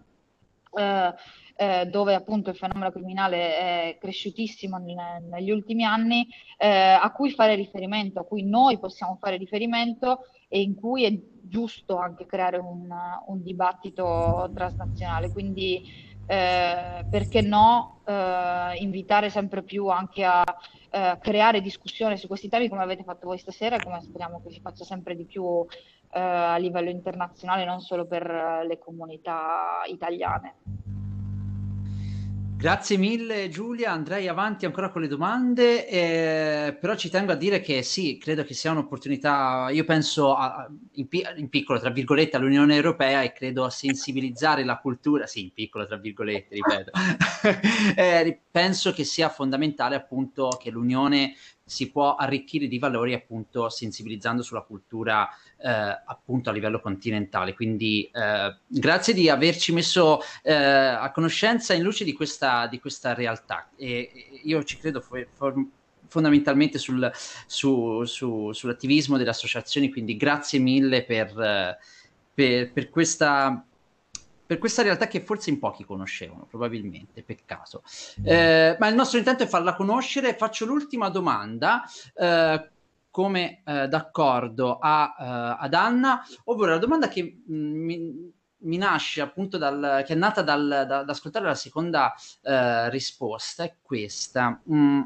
[0.73, 1.13] eh,
[1.55, 7.31] eh, dove appunto il fenomeno criminale è cresciutissimo ne, negli ultimi anni, eh, a cui
[7.31, 12.57] fare riferimento, a cui noi possiamo fare riferimento e in cui è giusto anche creare
[12.57, 12.87] un,
[13.27, 15.31] un dibattito transnazionale.
[15.31, 20.43] Quindi eh, perché no eh, invitare sempre più anche a
[20.89, 24.51] eh, creare discussione su questi temi come avete fatto voi stasera e come speriamo che
[24.51, 25.65] si faccia sempre di più
[26.11, 30.55] eh, a livello internazionale, non solo per le comunità italiane.
[32.57, 37.59] Grazie mille Giulia, andrei avanti ancora con le domande, eh, però ci tengo a dire
[37.59, 42.73] che sì, credo che sia un'opportunità, io penso a, in, in, piccolo, tra virgolette, all'Unione
[42.73, 46.91] Europea e credo a sensibilizzare la cultura, sì, in piccolo, tra virgolette, ripeto,
[47.95, 54.41] eh, penso che sia fondamentale appunto che l'Unione si può arricchire di valori appunto sensibilizzando
[54.41, 55.29] sulla cultura
[55.59, 57.53] eh, appunto a livello continentale.
[57.53, 63.13] Quindi eh, grazie di averci messo eh, a conoscenza in luce di questa, di questa
[63.13, 65.65] realtà e io ci credo for- for-
[66.07, 67.11] fondamentalmente sul,
[67.45, 71.77] su, su, sull'attivismo delle associazioni, quindi grazie mille per,
[72.33, 73.61] per, per questa
[74.47, 77.83] per questa realtà che forse in pochi conoscevano, probabilmente, peccato.
[78.23, 80.35] Eh, ma il nostro intento è farla conoscere.
[80.35, 81.83] Faccio l'ultima domanda.
[83.17, 88.77] Come eh, d'accordo a, uh, ad Anna, ovvero la domanda che mh, mm, mi, mi,
[88.77, 93.77] nasce appunto dal, che è nata dal, da, da ascoltare la seconda uh, risposta è
[93.81, 94.61] questa.
[94.71, 95.01] Mm,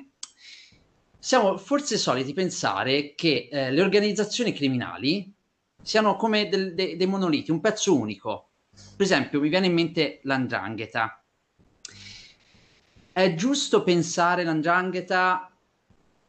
[1.18, 5.34] siamo forse soliti pensare che eh, le organizzazioni criminali
[5.82, 8.50] siano come del, de, dei monoliti, un pezzo unico,
[8.98, 11.24] per esempio, mi viene in mente l'andrangheta.
[13.14, 15.51] È giusto pensare l'andrangheta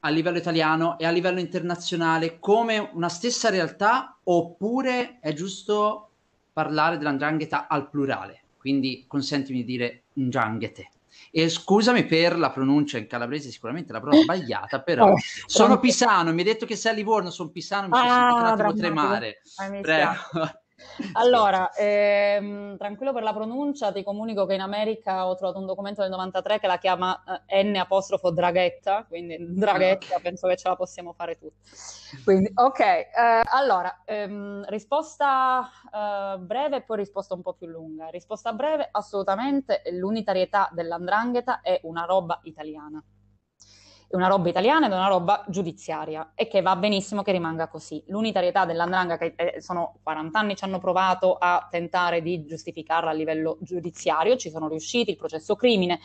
[0.05, 6.09] a livello italiano e a livello internazionale come una stessa realtà oppure è giusto
[6.53, 8.41] parlare dell'andrangheta al plurale?
[8.57, 10.91] Quindi consentimi di dire ndranghete.
[11.31, 16.41] E scusami per la pronuncia in calabrese, sicuramente l'avrò sbagliata, però oh, sono pisano, mi
[16.41, 19.43] hai detto che sei a Livorno, sono pisano, mi ah, sono sentito tremare.
[19.81, 20.61] Prego.
[21.15, 26.03] Allora, ehm, tranquillo per la pronuncia, ti comunico che in America ho trovato un documento
[26.03, 30.77] del 93 che la chiama eh, N apostrofo draghetta, quindi draghetta penso che ce la
[30.77, 31.71] possiamo fare tutti.
[32.25, 33.09] Quindi, ok, eh,
[33.53, 38.09] allora, ehm, risposta eh, breve e poi risposta un po' più lunga.
[38.09, 43.03] Risposta breve, assolutamente l'unitarietà dell'andrangheta è una roba italiana
[44.13, 47.69] è una roba italiana ed è una roba giudiziaria e che va benissimo che rimanga
[47.69, 48.03] così.
[48.09, 53.15] L'unitarietà dell'andranga, che eh, sono 40 anni ci hanno provato a tentare di giustificarla a
[53.15, 55.99] livello giudiziario, ci sono riusciti, il processo crimine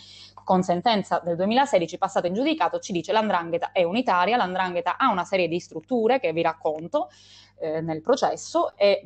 [0.46, 5.26] con sentenza del 2016 passato in giudicato ci dice l'andrangheta è unitaria, l'andrangheta ha una
[5.26, 7.10] serie di strutture che vi racconto
[7.60, 9.04] eh, nel processo e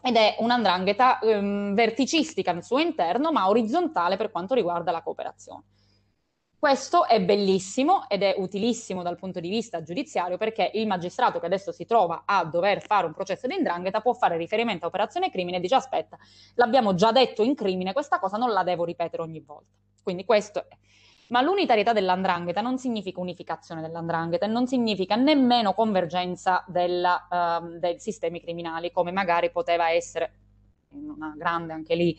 [0.00, 5.64] ed è un'andrangheta ehm, verticistica nel suo interno, ma orizzontale per quanto riguarda la cooperazione.
[6.60, 11.46] Questo è bellissimo ed è utilissimo dal punto di vista giudiziario perché il magistrato che
[11.46, 15.30] adesso si trova a dover fare un processo di indrangheta può fare riferimento a operazione
[15.30, 16.18] crimine e dice aspetta,
[16.54, 19.70] l'abbiamo già detto in crimine, questa cosa non la devo ripetere ogni volta.
[20.02, 20.76] Quindi questo è.
[21.28, 28.00] Ma l'unitarietà dell'andrangheta non significa unificazione dell'andrangheta e non significa nemmeno convergenza della, uh, dei
[28.00, 30.32] sistemi criminali come magari poteva essere
[30.94, 32.18] in una grande anche lì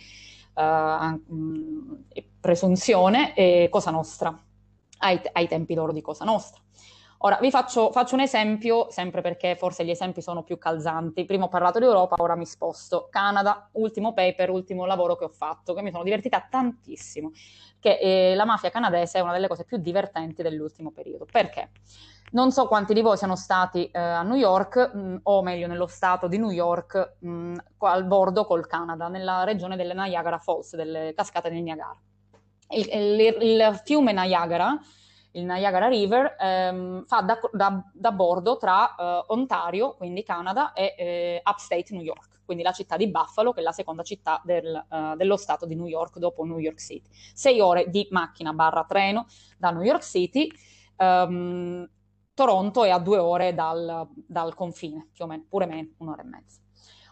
[0.53, 1.99] uh,
[2.39, 4.37] presunzione e Cosa Nostra,
[4.99, 6.61] ai, ai, tempi loro di Cosa Nostra.
[7.21, 11.25] Ora vi faccio, faccio, un esempio, sempre perché forse gli esempi sono più calzanti.
[11.25, 13.09] Prima ho parlato di Europa, ora mi sposto.
[13.11, 17.31] Canada, ultimo paper, ultimo lavoro che ho fatto, che mi sono divertita tantissimo,
[17.77, 21.25] che eh, la mafia canadese è una delle cose più divertenti dell'ultimo periodo.
[21.29, 21.71] Perché?
[22.31, 25.67] Non so quanti di voi siano stati eh, a New York, mh, mm, o meglio
[25.67, 30.37] nello stato di New York, mh, mm, al bordo col Canada, nella regione delle Niagara
[30.37, 31.97] Falls, delle cascate del Niagara.
[32.69, 34.77] Il, il, il fiume Niagara,
[35.31, 40.95] il Niagara River, ehm, fa da, da, da, bordo tra eh, Ontario, quindi Canada, e
[40.97, 44.85] eh, Upstate New York, quindi la città di Buffalo, che è la seconda città del,
[44.89, 47.09] uh, dello stato di New York dopo New York City.
[47.33, 49.25] Sei ore di macchina barra treno
[49.57, 50.51] da New York City.
[50.97, 51.87] Um,
[52.33, 56.25] Toronto è a due ore dal, dal confine, più o meno, pure meno, un'ora e
[56.25, 56.59] mezza.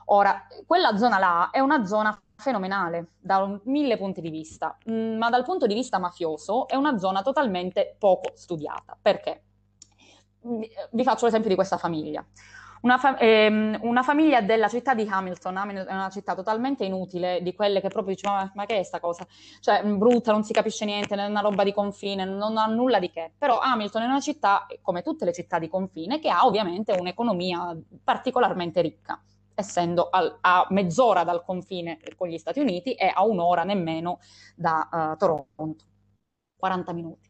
[0.06, 5.30] Ora, quella zona là è una zona fenomenale da mille punti di vista, mm, ma
[5.30, 8.98] dal punto di vista mafioso è una zona totalmente poco studiata.
[9.02, 9.42] Perché?
[10.92, 12.26] Vi faccio l'esempio di questa famiglia.
[12.82, 17.42] Una, fa- ehm, una, famiglia della città di Hamilton, Hamilton è una città totalmente inutile,
[17.42, 19.26] di quelle che proprio dicono, ma, ma che è sta cosa?
[19.60, 23.10] Cioè, brutta, non si capisce niente, è una roba di confine, non ha nulla di
[23.10, 23.32] che.
[23.36, 27.76] Però Hamilton è una città, come tutte le città di confine, che ha ovviamente un'economia
[28.04, 29.20] particolarmente ricca,
[29.58, 34.20] essendo al, a mezz'ora dal confine con gli Stati Uniti e a un'ora nemmeno
[34.56, 35.84] da uh, Toronto,
[36.56, 37.28] 40 minuti.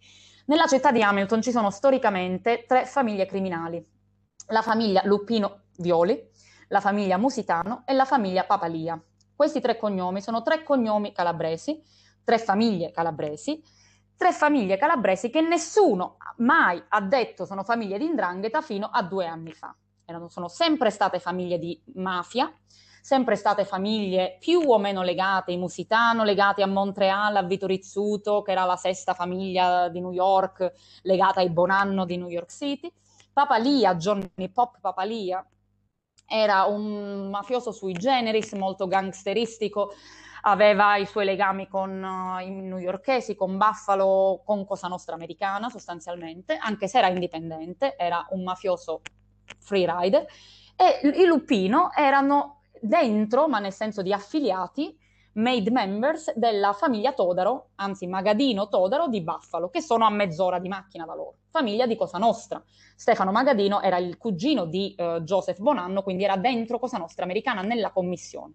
[0.47, 3.85] Nella città di Hamilton ci sono storicamente tre famiglie criminali,
[4.47, 6.21] la famiglia Lupino Violi,
[6.67, 9.01] la famiglia Musitano e la famiglia Papalia.
[9.33, 11.81] Questi tre cognomi sono tre cognomi calabresi,
[12.25, 13.63] tre famiglie calabresi,
[14.17, 19.27] tre famiglie calabresi che nessuno mai ha detto sono famiglie di indrangheta fino a due
[19.27, 19.73] anni fa.
[20.09, 22.49] Erano, sono sempre state famiglie di mafia,
[23.01, 28.41] sempre state famiglie più o meno legate, i Musitano legati a Montreal, a Vito Rizzuto,
[28.41, 32.89] che era la sesta famiglia di New York, legata ai Bonanno di New York City,
[33.33, 35.45] Papalia, Johnny Pop Papalia,
[36.25, 39.91] era un mafioso sui generis, molto gangsteristico,
[40.43, 46.55] aveva i suoi legami con uh, i newyorkesi, con Buffalo, con Cosa Nostra americana sostanzialmente,
[46.55, 49.01] anche se era indipendente, era un mafioso
[49.59, 50.25] freerider,
[50.75, 54.95] e i Lupino erano dentro, ma nel senso di affiliati,
[55.37, 60.67] made members della famiglia Todaro, anzi Magadino Todaro di Buffalo, che sono a mezz'ora di
[60.67, 61.35] macchina da loro.
[61.49, 62.61] Famiglia di Cosa Nostra.
[62.95, 67.61] Stefano Magadino era il cugino di uh, Joseph Bonanno, quindi era dentro Cosa Nostra americana
[67.61, 68.53] nella commissione.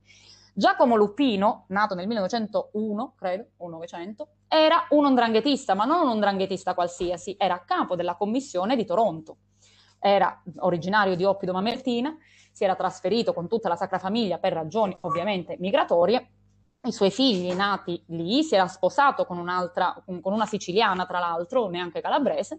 [0.55, 6.75] Giacomo Lupino, nato nel 1901, credo, o 900, era un ondranghetista, ma non un ondranghetista
[6.75, 9.37] qualsiasi, era capo della commissione di Toronto.
[10.05, 12.17] Era originario di Oppido Mamertina,
[12.51, 16.29] si era trasferito con tutta la Sacra Famiglia per ragioni ovviamente migratorie.
[16.83, 21.69] I suoi figli nati lì, si era sposato con un'altra, con una siciliana tra l'altro,
[21.69, 22.59] neanche calabrese,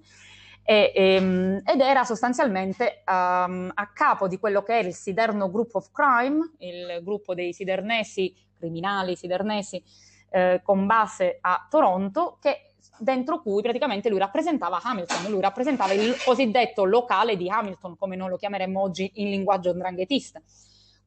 [0.64, 5.52] e, e, ehm, ed era sostanzialmente um, a capo di quello che era il Siderno
[5.52, 9.84] Group of Crime, il gruppo dei sidernesi, criminali sidernesi,
[10.30, 16.16] eh, con base a Toronto, che, dentro cui praticamente lui rappresentava Hamilton, lui rappresentava il
[16.24, 20.41] cosiddetto locale di Hamilton, come noi lo chiameremmo oggi in linguaggio dranghetista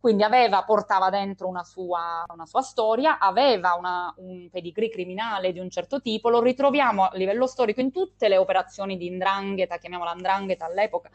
[0.07, 5.59] quindi aveva, portava dentro una sua, una sua storia, aveva una, un pedigree criminale di
[5.59, 10.13] un certo tipo, lo ritroviamo a livello storico in tutte le operazioni di indrangheta, chiamiamola
[10.15, 11.11] indrangheta all'epoca,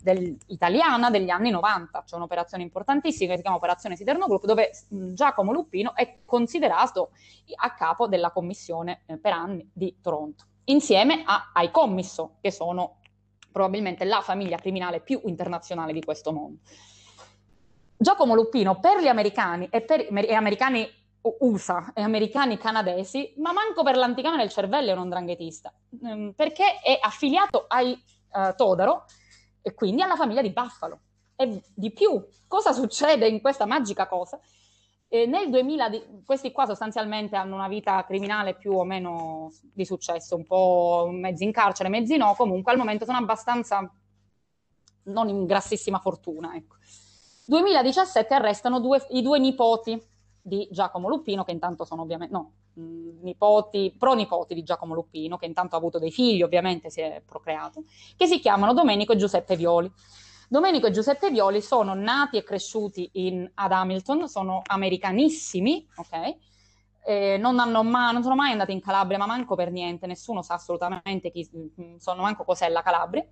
[0.00, 2.02] del, italiana degli anni 90.
[2.04, 7.10] C'è un'operazione importantissima che si chiama Operazione Siderno Group, dove Giacomo Lupino è considerato
[7.56, 12.98] a capo della commissione eh, per anni di Toronto, insieme a, ai commisso, che sono
[13.50, 16.60] probabilmente la famiglia criminale più internazionale di questo mondo.
[17.96, 20.86] Giacomo Lupino per gli americani e per gli americani
[21.40, 25.72] USA e americani canadesi, ma manco per l'anticamera del cervello è un dranghetista,
[26.02, 27.92] ehm, perché è affiliato ai
[28.32, 29.06] uh, Todaro
[29.66, 31.00] e quindi alla famiglia di Buffalo.
[31.34, 34.38] E di più, cosa succede in questa magica cosa?
[35.08, 39.84] E nel 2000, di, questi qua sostanzialmente hanno una vita criminale più o meno di
[39.84, 43.92] successo, un po' mezzi in carcere, mezzi no, comunque al momento sono abbastanza
[45.06, 46.76] non in grassissima fortuna, ecco.
[47.46, 50.00] 2017 arrestano due, i due nipoti
[50.40, 55.74] di Giacomo Lupino, che intanto sono ovviamente, no, nipoti, pronipoti di Giacomo Lupino, che intanto
[55.74, 57.84] ha avuto dei figli, ovviamente si è procreato,
[58.16, 59.90] che si chiamano Domenico e Giuseppe Violi.
[60.48, 66.36] Domenico e Giuseppe Violi sono nati e cresciuti in, ad Hamilton, sono americanissimi, ok?
[67.04, 70.54] Eh, non, ma- non, sono mai andati in Calabria, ma manco per niente, nessuno sa
[70.54, 71.48] assolutamente chi
[71.98, 73.24] sono, manco cos'è la Calabria.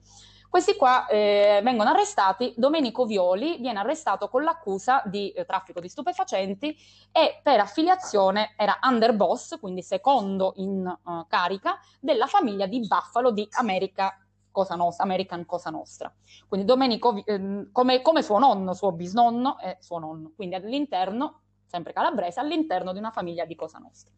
[0.55, 5.88] Questi qua eh, vengono arrestati, Domenico Violi viene arrestato con l'accusa di eh, traffico di
[5.88, 6.76] stupefacenti
[7.11, 13.48] e per affiliazione era underboss, quindi secondo in uh, carica, della famiglia di Buffalo di
[13.59, 14.16] America
[14.52, 16.14] Cosa Nostra, American Cosa Nostra.
[16.46, 21.92] Quindi Domenico, eh, come, come, suo nonno, suo bisnonno e suo nonno, quindi all'interno, sempre
[21.92, 24.12] calabrese, all'interno di una famiglia di Cosa Nostra.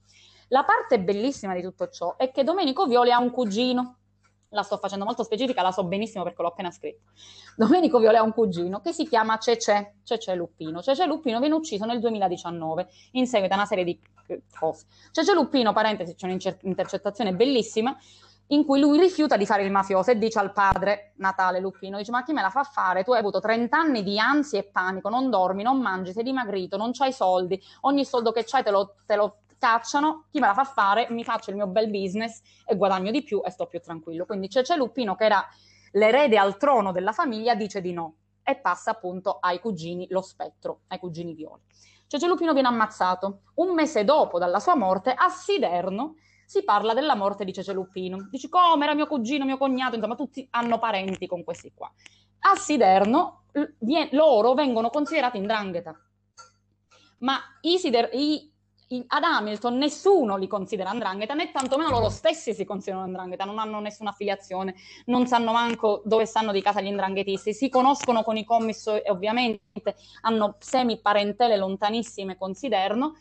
[0.49, 4.01] La parte bellissima di tutto ciò è che Domenico Violi ha un cugino,
[4.51, 7.11] la sto facendo molto specifica, la so benissimo perché l'ho appena scritto.
[7.57, 10.83] Domenico Viola ha un cugino che si chiama Cece, Cece Luppino.
[10.83, 14.01] Cece Luppino viene ucciso nel 2019 in seguito a una serie di
[14.59, 14.87] cose.
[15.11, 17.97] Cece Luppino, parentesi, c'è un'intercettazione bellissima
[18.51, 22.13] in cui lui rifiuta di fare il mafioso e dice al padre Natale Luppino, dice
[22.13, 23.03] ma chi me la fa fare?
[23.03, 26.77] Tu hai avuto 30 anni di ansia e panico, non dormi, non mangi, sei dimagrito,
[26.77, 30.55] non c'hai soldi, ogni soldo che c'hai te lo, te lo cacciano, chi me la
[30.55, 33.81] fa fare, mi faccio il mio bel business e guadagno di più e sto più
[33.81, 34.27] tranquillo.
[34.27, 35.47] Quindi Cece Luppino, che era
[35.93, 40.83] l'erede al trono della famiglia, dice di no e passa appunto ai cugini lo spettro,
[40.89, 41.63] ai cugini violi.
[42.07, 43.41] Cece Lupino viene ammazzato.
[43.55, 46.15] Un mese dopo dalla sua morte, a Siderno
[46.47, 48.29] si parla della morte di Cece Lupino.
[48.31, 51.93] Dici come era mio cugino, mio cognato, insomma tutti hanno parenti con questi qua.
[52.41, 53.47] A Siderno
[53.79, 56.01] vien- loro vengono considerati in drangheta.
[57.19, 58.53] Ma i, sider- i
[59.09, 63.81] ad Hamilton nessuno li considera andrangheta, né tantomeno loro stessi si considerano andrangheta, non hanno
[63.81, 64.77] nessuna affiliazione,
[65.07, 69.11] non sanno manco dove stanno di casa gli indranghetisti, si conoscono con i commisso e
[69.11, 73.17] ovviamente hanno semi parentele lontanissime, considerano,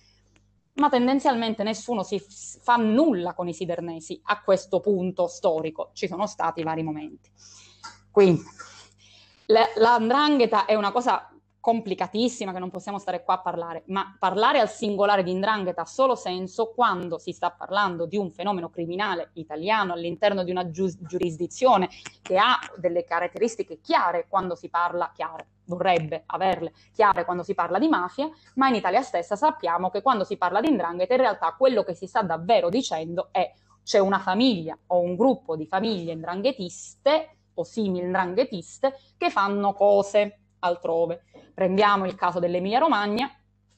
[0.75, 6.27] ma tendenzialmente nessuno si fa nulla con i sidernesi a questo punto storico, ci sono
[6.27, 7.31] stati vari momenti.
[8.11, 8.43] Quindi
[9.47, 11.29] l'andrangheta è una cosa
[11.65, 15.85] complicatissima che non possiamo stare qua a parlare, ma parlare al singolare di indrangheta ha
[15.85, 20.95] solo senso quando si sta parlando di un fenomeno criminale italiano all'interno di una giu-
[20.99, 21.89] giurisdizione
[22.21, 27.79] che ha delle caratteristiche chiare quando si parla, chiare, vorrebbe averle chiare quando si parla
[27.79, 31.55] di mafia, ma in Italia stessa sappiamo che quando si parla di indrangheta in realtà
[31.57, 33.51] quello che si sta davvero dicendo è
[33.83, 40.41] c'è una famiglia o un gruppo di famiglie indranghetiste o simili indranghetiste che fanno cose
[40.65, 41.23] altrove.
[41.53, 43.31] Prendiamo il caso dell'Emilia Romagna,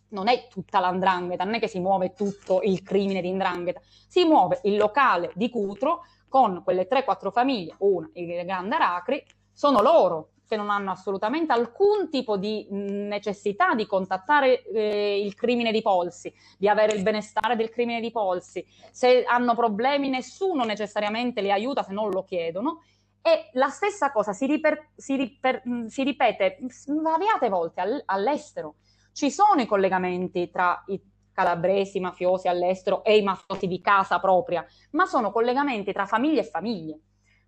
[0.10, 4.24] non è tutta l'andrangheta, non è che si muove tutto il crimine di indrangheta, si
[4.24, 10.30] muove il locale di Cutro con quelle 3-4 famiglie, una, il Grande Aracri, sono loro
[10.48, 16.34] che non hanno assolutamente alcun tipo di necessità di contattare eh, il crimine di polsi,
[16.58, 18.66] di avere il benestare del crimine di polsi.
[18.92, 22.82] Se hanno problemi nessuno necessariamente li aiuta se non lo chiedono.
[23.28, 28.76] E la stessa cosa si, riper- si, riper- si ripete svariate volte all- all'estero.
[29.12, 31.02] Ci sono i collegamenti tra i
[31.34, 36.44] calabresi mafiosi all'estero e i mafiosi di casa propria, ma sono collegamenti tra famiglie e
[36.46, 37.00] famiglie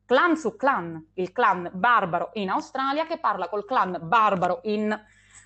[0.03, 4.93] clan su clan, il clan barbaro in Australia che parla col clan barbaro in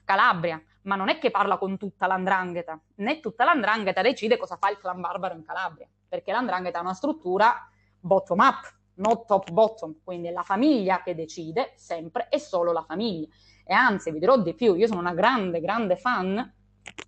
[0.03, 4.71] Calabria, ma non è che parla con tutta l'andrangheta, né tutta l'andrangheta decide cosa fa
[4.71, 7.69] il clan barbaro in Calabria, perché l'andrangheta è una struttura
[7.99, 12.83] bottom up, non top bottom, quindi è la famiglia che decide sempre e solo la
[12.83, 13.27] famiglia.
[13.65, 16.53] E anzi, vi dirò di più, io sono una grande, grande fan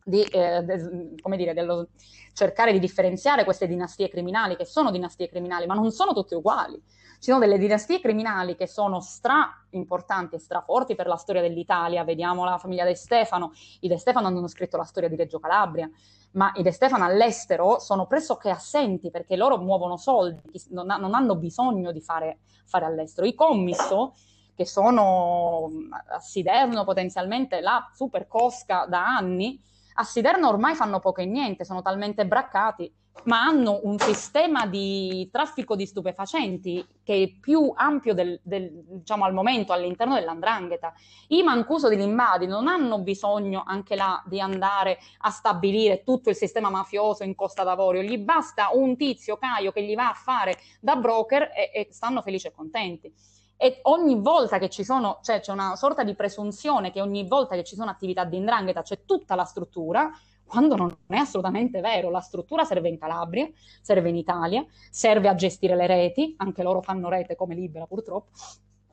[0.03, 1.89] di, eh, de, come dire, dello
[2.33, 6.81] cercare di differenziare queste dinastie criminali, che sono dinastie criminali, ma non sono tutte uguali.
[7.25, 12.03] Ci sono delle dinastie criminali che sono stra importanti e straforti per la storia dell'Italia.
[12.03, 13.51] Vediamo la famiglia De Stefano.
[13.79, 15.89] I De Stefano hanno scritto la storia di Reggio Calabria,
[16.33, 21.15] ma i De Stefano all'estero sono pressoché assenti perché loro muovono soldi, non, ha, non
[21.15, 23.25] hanno bisogno di fare, fare all'estero.
[23.25, 24.13] I commisso
[24.53, 25.71] che sono
[26.13, 29.59] a Siderno potenzialmente la super cosca da anni,
[29.95, 32.93] a Siderno ormai fanno poco e niente, sono talmente braccati,
[33.23, 39.25] ma hanno un sistema di traffico di stupefacenti che è più ampio del, del, diciamo,
[39.25, 40.93] al momento all'interno dell'andrangheta.
[41.29, 46.35] I Mancuso di Limbadi non hanno bisogno anche là di andare a stabilire tutto il
[46.35, 50.57] sistema mafioso in Costa d'Avorio, gli basta un tizio Caio che gli va a fare
[50.79, 53.13] da broker e, e stanno felici e contenti
[53.57, 57.55] e ogni volta che ci sono, cioè c'è una sorta di presunzione che ogni volta
[57.55, 60.11] che ci sono attività di indrangheta c'è tutta la struttura,
[60.45, 62.09] quando non è assolutamente vero.
[62.09, 63.49] La struttura serve in Calabria,
[63.81, 68.29] serve in Italia, serve a gestire le reti, anche loro fanno rete come libera purtroppo,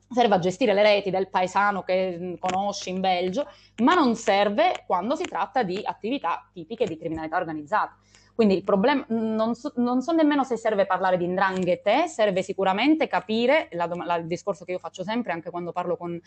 [0.09, 3.47] serve a gestire le reti del paesano che conosci in Belgio,
[3.83, 7.97] ma non serve quando si tratta di attività tipiche di criminalità organizzata.
[8.35, 13.07] Quindi il problema, non so, non so nemmeno se serve parlare di indranghete, serve sicuramente
[13.07, 16.19] capire, la, la, il discorso che io faccio sempre anche quando parlo con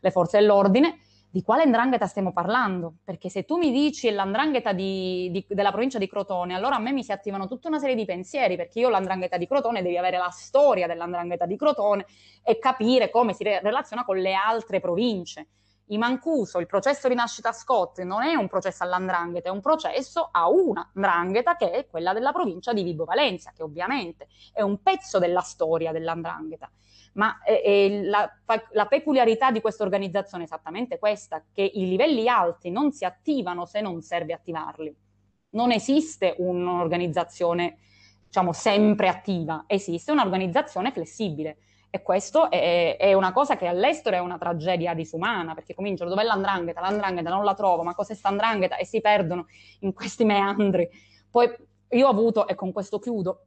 [0.00, 1.00] le forze dell'ordine,
[1.32, 2.94] di quale ndrangheta stiamo parlando?
[3.04, 6.90] Perché se tu mi dici l'andrangheta di, di, della provincia di Crotone, allora a me
[6.90, 10.18] mi si attivano tutta una serie di pensieri, perché io l'andrangheta di Crotone devi avere
[10.18, 12.04] la storia dell'andrangheta di Crotone
[12.42, 15.46] e capire come si re- relaziona con le altre province.
[15.90, 20.28] I Mancuso, il processo di nascita Scott non è un processo all'andrangheta, è un processo
[20.32, 24.82] a una ndrangheta che è quella della provincia di Vibo Valencia, che ovviamente è un
[24.82, 26.70] pezzo della storia dell'andrangheta.
[27.12, 28.30] Ma eh, eh, la,
[28.72, 33.66] la, peculiarità di questa organizzazione è esattamente questa, che i livelli alti non si attivano
[33.66, 34.94] se non serve attivarli.
[35.50, 37.78] Non esiste un'organizzazione,
[38.26, 41.58] diciamo, sempre attiva, esiste un'organizzazione flessibile
[41.92, 46.22] e questo è, è, una cosa che all'estero è una tragedia disumana, perché cominciano dov'è
[46.22, 46.80] l'andrangheta?
[46.80, 48.76] L'andrangheta non la trovo, ma cos'è sta andrangheta?
[48.76, 49.46] E si perdono
[49.80, 50.88] in questi meandri.
[51.28, 51.52] Poi
[51.88, 53.46] io ho avuto, e con questo chiudo,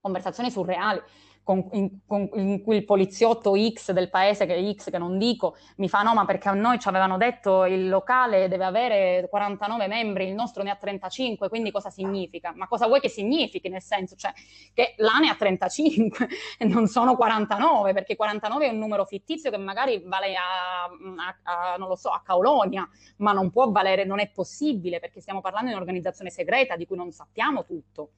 [0.00, 1.00] conversazioni surreali
[1.48, 5.56] con, in, con, in, cui il poliziotto X del paese, che X che non dico,
[5.76, 9.86] mi fa no, ma perché a noi ci avevano detto il locale deve avere 49
[9.86, 12.52] membri, il nostro ne ha 35, quindi cosa significa?
[12.54, 13.70] Ma cosa vuoi che significhi?
[13.70, 14.30] Nel senso, cioè,
[14.74, 16.28] che là ne ha 35
[16.58, 21.72] e non sono 49, perché 49 è un numero fittizio che magari vale a, a,
[21.72, 22.86] a non lo so, a Caulonia,
[23.18, 26.98] ma non può valere, non è possibile, perché stiamo parlando di un'organizzazione segreta di cui
[26.98, 28.10] non sappiamo tutto.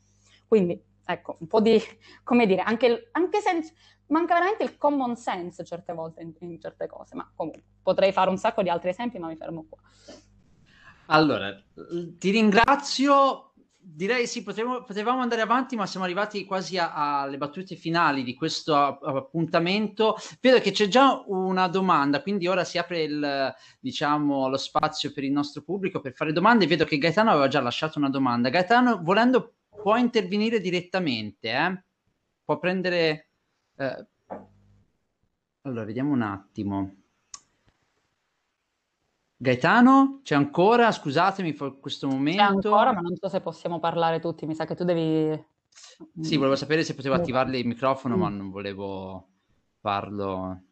[0.49, 1.81] Quindi ecco, un po' di,
[2.23, 3.73] come dire, anche, anche senso,
[4.11, 8.31] manca veramente il common sense certe volte in, in, certe cose, ma comunque potrei fare
[8.31, 9.81] un sacco di altri esempi, ma mi fermo qua.
[11.07, 11.57] Allora,
[12.19, 13.47] ti ringrazio.
[13.83, 18.75] Direi sì, potevamo, potevamo andare avanti, ma siamo arrivati quasi alle battute finali di questo
[18.77, 20.17] appuntamento.
[20.41, 25.25] Vedo che c'è già una domanda, quindi ora si apre il, diciamo, lo spazio per
[25.25, 26.69] il nostro pubblico per fare domande.
[26.69, 28.49] Vedo che Gaetano aveva già lasciato una domanda.
[28.51, 31.83] Gaetano, volendo può intervenire direttamente, eh?
[32.45, 33.29] può prendere...
[33.77, 34.07] Eh...
[35.63, 36.95] Allora, vediamo un attimo.
[39.37, 40.93] Gaetano, c'è ancora?
[40.93, 42.43] Scusatemi per questo momento.
[42.43, 44.47] C'è ancora, ma non so se possiamo parlare tutti.
[44.47, 45.45] Mi sa che tu devi...
[46.21, 48.21] Sì, volevo sapere se potevo attivarle il microfono, mm.
[48.21, 49.29] ma non volevo
[49.81, 50.63] farlo.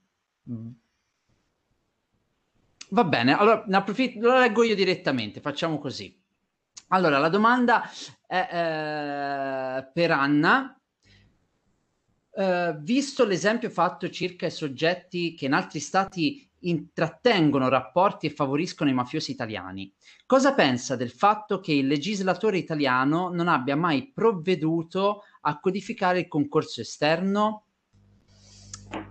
[2.90, 6.14] Va bene, allora ne approfitto, lo leggo io direttamente, facciamo così.
[6.88, 7.82] Allora, la domanda
[8.26, 10.72] è eh, per Anna.
[12.38, 18.88] Uh, visto l'esempio fatto circa i soggetti che in altri stati intrattengono rapporti e favoriscono
[18.88, 19.92] i mafiosi italiani.
[20.24, 26.28] Cosa pensa del fatto che il legislatore italiano non abbia mai provveduto a codificare il
[26.28, 27.64] concorso esterno?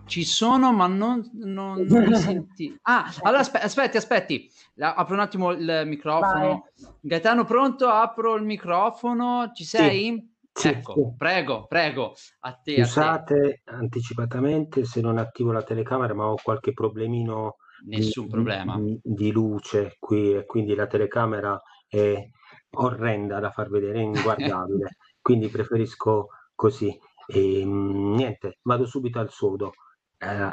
[0.05, 2.77] Ci sono, ma non, non, non mi senti.
[2.83, 4.49] Ah, allora aspe- aspetti, aspetti.
[4.79, 6.69] Apro un attimo il microfono.
[6.75, 6.91] Vai.
[7.01, 7.87] Gaetano, pronto?
[7.87, 9.51] Apro il microfono.
[9.53, 10.35] Ci sei?
[10.51, 11.15] Sì, ecco, sì.
[11.17, 12.13] prego, prego.
[12.39, 13.61] A te, Scusate a te.
[13.65, 17.57] anticipatamente se non attivo la telecamera, ma ho qualche problemino.
[17.85, 18.75] Nessun di, problema.
[18.77, 22.27] Di, di luce qui e quindi la telecamera è
[22.71, 24.97] orrenda da far vedere, è inguardabile.
[25.21, 26.97] quindi preferisco così.
[27.27, 29.71] E, ehm, niente, vado subito al sodo.
[30.17, 30.49] Eh,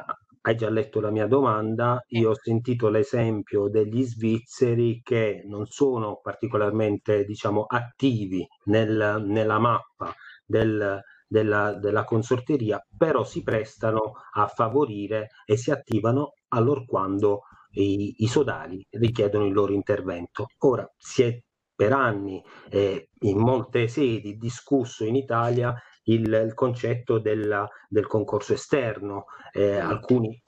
[0.47, 6.21] hai già letto la mia domanda, io ho sentito l'esempio degli svizzeri che non sono
[6.23, 10.13] particolarmente, diciamo, attivi nel, nella mappa
[10.45, 17.43] del, della, della consorteria, però si prestano a favorire e si attivano allorquando
[17.77, 20.47] i, i sodali richiedono il loro intervento.
[20.59, 21.39] Ora, si è
[21.75, 25.75] per anni eh, in molte sedi discusso in Italia
[26.05, 29.27] il, il concetto della, del concorso esterno.
[29.53, 30.41] Eh, alcuni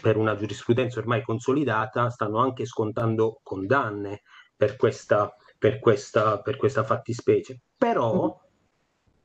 [0.00, 4.22] per una giurisprudenza ormai consolidata stanno anche scontando condanne
[4.56, 7.60] per questa, per questa, per questa fattispecie.
[7.76, 8.30] Però mm.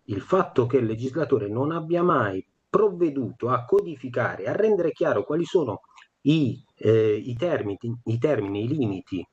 [0.06, 5.45] il fatto che il legislatore non abbia mai provveduto a codificare, a rendere chiaro quali
[5.45, 5.81] sono
[6.22, 9.27] i, eh, i, termini, i termini, i limiti,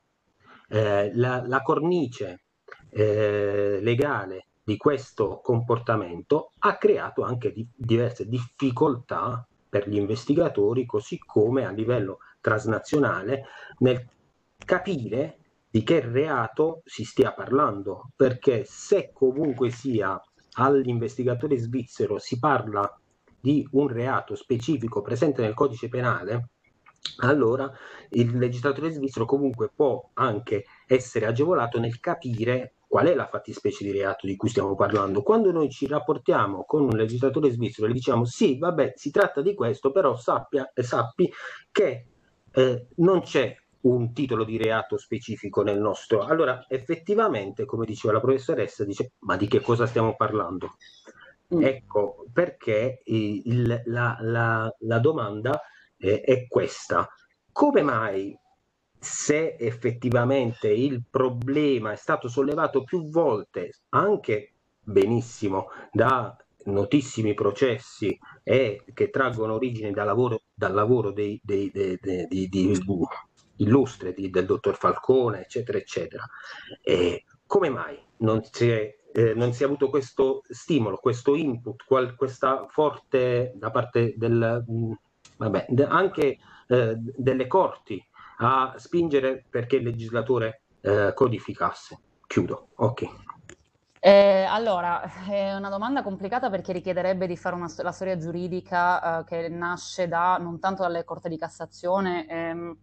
[0.69, 2.45] eh, la, la, cornice
[2.91, 11.19] eh, legale di questo comportamento ha creato anche di, diverse difficoltà per gli investigatori, così
[11.19, 13.45] come a livello transnazionale,
[13.79, 14.05] nel
[14.57, 15.39] capire
[15.71, 20.21] di che reato si stia parlando, perché se comunque sia
[20.55, 22.93] all'investigatore svizzero si parla
[23.39, 26.49] di un reato specifico presente nel codice penale,
[27.19, 27.71] allora
[28.11, 33.93] il legislatore svizzero comunque può anche essere agevolato nel capire qual è la fattispecie di
[33.93, 35.23] reato di cui stiamo parlando.
[35.23, 39.43] Quando noi ci rapportiamo con un legislatore svizzero e gli diciamo sì, vabbè, si tratta
[39.43, 41.31] di questo, però sappia, eh, sappi
[41.71, 42.07] che
[42.53, 46.23] eh, non c'è un titolo di reato specifico nel nostro.
[46.23, 50.77] Allora, effettivamente, come diceva la professoressa, dice, ma di che cosa stiamo parlando?
[51.55, 51.63] Mm.
[51.63, 55.61] Ecco, perché il, la, la, la, domanda
[55.97, 57.09] eh, è questa.
[57.53, 58.37] Come mai
[58.99, 64.53] se effettivamente il problema è stato sollevato più volte, anche
[64.83, 66.37] benissimo, da
[66.67, 71.99] notissimi processi e che traggono origine dal lavoro, dal lavoro dei, dei, dei,
[72.29, 72.81] di, di,
[73.57, 76.25] illustre di, del dottor Falcone, eccetera, eccetera.
[76.83, 81.85] E come mai non si, è, eh, non si è avuto questo stimolo, questo input,
[81.85, 84.93] qual, questa forte da parte del, mh, mm,
[85.37, 88.05] vabbè, de, anche eh, delle corti
[88.39, 91.99] a spingere perché il legislatore eh, codificasse.
[92.27, 92.69] Chiudo.
[92.77, 93.09] Ok.
[94.01, 99.25] Eh, allora, è una domanda complicata perché richiederebbe di fare una, la storia giuridica eh,
[99.25, 102.77] che nasce da, non tanto dalle Corte di Cassazione, ehm,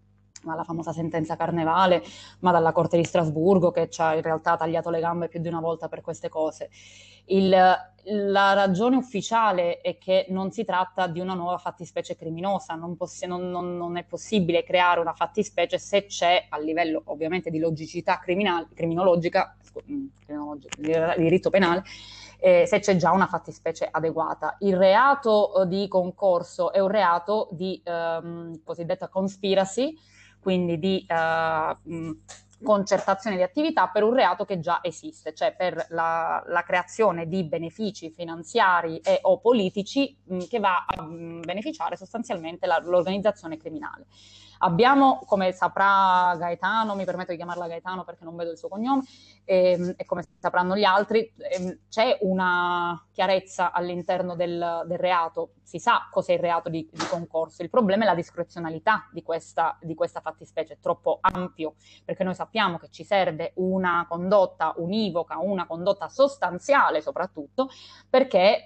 [0.44, 2.04] la famosa sentenza Carnevale,
[2.40, 5.48] ma dalla Corte di Strasburgo che ci ha in realtà tagliato le gambe più di
[5.48, 6.70] una volta per queste cose.
[7.26, 12.98] Il, la ragione ufficiale è che non si tratta di una nuova fattispecie criminosa, non,
[12.98, 17.60] possi- non, non, non è possibile creare una fattispecie se c'è a livello ovviamente di
[17.60, 19.56] logicità criminologica,
[19.90, 20.06] mm,
[20.78, 21.84] di diritto penale,
[22.40, 24.58] eh, se c'è già una fattispecie adeguata.
[24.60, 29.98] Il reato eh, di concorso è un reato di ehm, cosiddetta conspiracy,
[30.44, 32.18] quindi di uh,
[32.62, 37.44] concertazione di attività per un reato che già esiste, cioè per la, la creazione di
[37.44, 44.06] benefici finanziari e o politici mh, che va a mh, beneficiare sostanzialmente la, l'organizzazione criminale.
[44.64, 49.04] Abbiamo, come saprà Gaetano, mi permetto di chiamarla Gaetano perché non vedo il suo cognome,
[49.44, 55.56] e, ehm, e come sapranno gli altri, ehm, c'è una chiarezza all'interno del, del, reato,
[55.64, 59.78] si sa cos'è il reato di, di, concorso, il problema è la discrezionalità di questa,
[59.82, 61.76] di questa fattispecie, è troppo ampio,
[62.06, 67.68] perché noi sappiamo che ci serve una condotta univoca, una condotta sostanziale soprattutto,
[68.10, 68.64] perché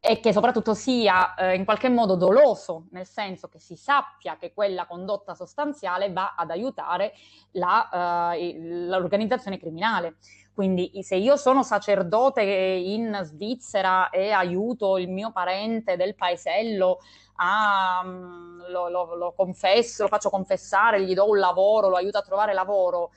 [0.00, 4.52] e che soprattutto sia eh, in qualche modo doloso, nel senso che si sappia che
[4.54, 7.12] quella condotta sostanziale va ad aiutare
[7.52, 10.16] la, eh, l'organizzazione criminale.
[10.54, 16.98] Quindi se io sono sacerdote in Svizzera e aiuto il mio parente del paesello
[17.36, 22.22] a, lo, lo, lo confesso, lo faccio confessare, gli do un lavoro, lo aiuto a
[22.22, 23.10] trovare lavoro,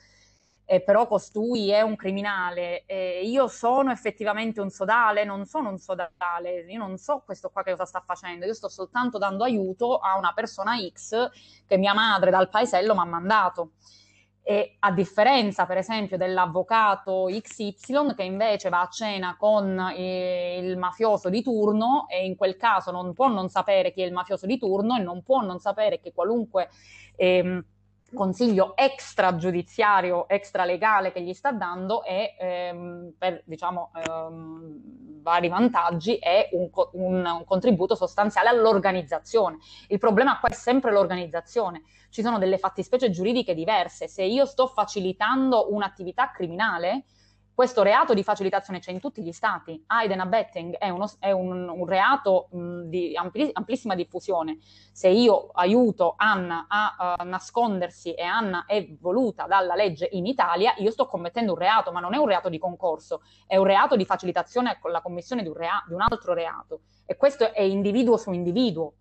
[0.64, 5.78] eh, però costui è un criminale, eh, io sono effettivamente un sodale, non sono un
[5.78, 9.98] sodale, io non so questo qua che cosa sta facendo, io sto soltanto dando aiuto
[9.98, 11.28] a una persona X
[11.66, 13.72] che mia madre dal paesello mi ha mandato.
[14.44, 20.76] E a differenza, per esempio, dell'avvocato XY che invece va a cena con eh, il
[20.76, 24.46] mafioso di turno e in quel caso non può non sapere chi è il mafioso
[24.46, 26.70] di turno e non può non sapere che qualunque
[27.14, 27.64] ehm,
[28.14, 36.48] consiglio extragiudiziario, extralegale che gli sta dando è ehm, per diciamo ehm, vari vantaggi è
[36.52, 39.58] un, un, un, contributo sostanziale all'organizzazione.
[39.88, 41.82] Il problema qua è sempre l'organizzazione.
[42.10, 44.08] Ci sono delle fattispecie giuridiche diverse.
[44.08, 47.04] Se io sto facilitando un'attività criminale,
[47.54, 49.82] questo reato di facilitazione c'è in tutti gli stati.
[49.86, 54.58] Aiden abetting è, uno, è un, un, reato mh, di ampli, amplissima diffusione.
[54.92, 60.74] Se io aiuto Anna a uh, nascondersi e Anna è voluta dalla legge in Italia,
[60.78, 63.96] io sto commettendo un reato, ma non è un reato di concorso, è un reato
[63.96, 66.80] di facilitazione con la commissione di un, rea- di un altro reato.
[67.04, 68.94] E questo è individuo su individuo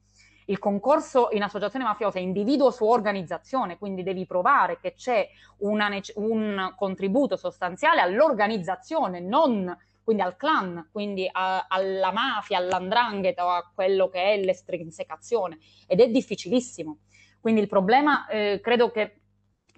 [0.45, 5.27] il concorso in associazione mafiosa è individuo su organizzazione, quindi devi provare che c'è
[5.59, 13.49] una, un contributo sostanziale all'organizzazione, non quindi al clan, quindi a, alla mafia, all'andrangheta o
[13.49, 16.97] a quello che è l'estrinsecazione ed è difficilissimo.
[17.39, 19.21] Quindi il problema eh, credo che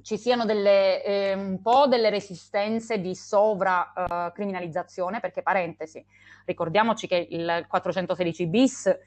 [0.01, 6.05] ci siano delle, eh, un po' delle resistenze di sovracriminalizzazione, uh, perché parentesi,
[6.45, 8.97] ricordiamoci che il 416 bis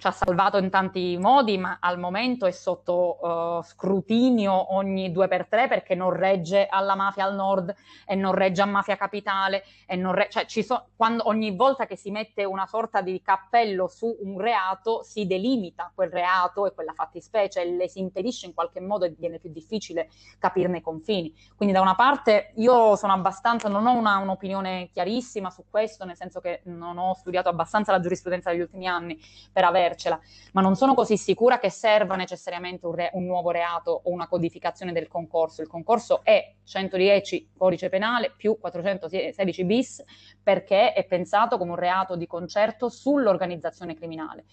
[0.00, 5.28] ci ha salvato in tanti modi, ma al momento è sotto uh, scrutinio ogni due
[5.28, 7.74] per tre perché non regge alla mafia al nord
[8.06, 9.62] e non regge a mafia capitale.
[9.86, 13.88] E non re- cioè, so- quando, ogni volta che si mette una sorta di cappello
[13.88, 18.54] su un reato, si delimita quel reato e quella fattispecie e le si impedisce in
[18.54, 20.08] qualche modo e diviene più difficile
[20.38, 21.30] capirne i confini.
[21.54, 26.16] Quindi, da una parte, io sono abbastanza, non ho una, un'opinione chiarissima su questo, nel
[26.16, 29.20] senso che non ho studiato abbastanza la giurisprudenza degli ultimi anni
[29.52, 30.18] per avere avercela,
[30.52, 34.28] ma non sono così sicura che serva necessariamente un, re- un nuovo reato o una
[34.28, 35.62] codificazione del concorso.
[35.62, 40.04] Il concorso è 110 codice penale più 416 bis
[40.42, 44.44] perché è pensato come un reato di concerto sull'organizzazione criminale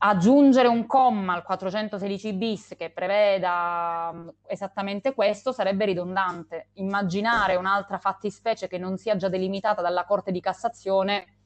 [0.00, 6.68] aggiungere un comma al 416 bis che preveda mm, esattamente questo sarebbe ridondante.
[6.74, 11.37] Immaginare un'altra fattispecie che non sia già delimitata dalla Corte di Cassazione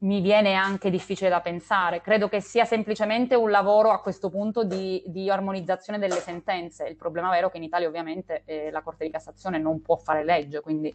[0.00, 2.00] mi viene anche difficile da pensare.
[2.00, 6.86] Credo che sia semplicemente un lavoro a questo punto di, di armonizzazione delle sentenze.
[6.86, 9.96] Il problema vero è che in Italia ovviamente eh, la Corte di Cassazione non può
[9.96, 10.94] fare legge, quindi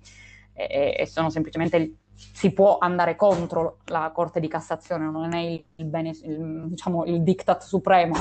[0.54, 6.10] eh, eh, si può andare contro la Corte di Cassazione, non è il, il, bene,
[6.10, 8.16] il, diciamo, il diktat supremo,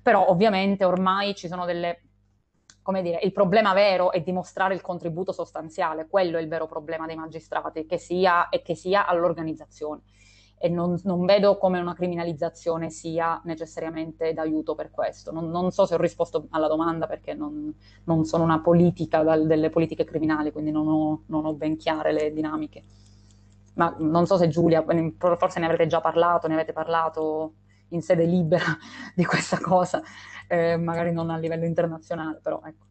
[0.00, 2.02] però ovviamente ormai ci sono delle
[2.82, 7.06] come dire, il problema vero è dimostrare il contributo sostanziale, quello è il vero problema
[7.06, 10.00] dei magistrati, che sia, e che sia all'organizzazione
[10.62, 15.32] e non, non, vedo come una criminalizzazione sia necessariamente d'aiuto per questo.
[15.32, 17.74] Non, non so se ho risposto alla domanda perché non,
[18.04, 22.12] non sono una politica dal, delle politiche criminali, quindi non ho, non ho, ben chiare
[22.12, 22.84] le dinamiche.
[23.76, 24.84] Ma non so se Giulia,
[25.16, 27.54] forse ne avrete già parlato, ne avete parlato
[27.88, 28.76] in sede libera
[29.16, 30.02] di questa cosa,
[30.46, 32.84] eh, magari non a livello internazionale, però ecco,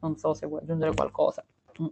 [0.00, 1.44] non so se vuoi aggiungere qualcosa.
[1.80, 1.86] Mm.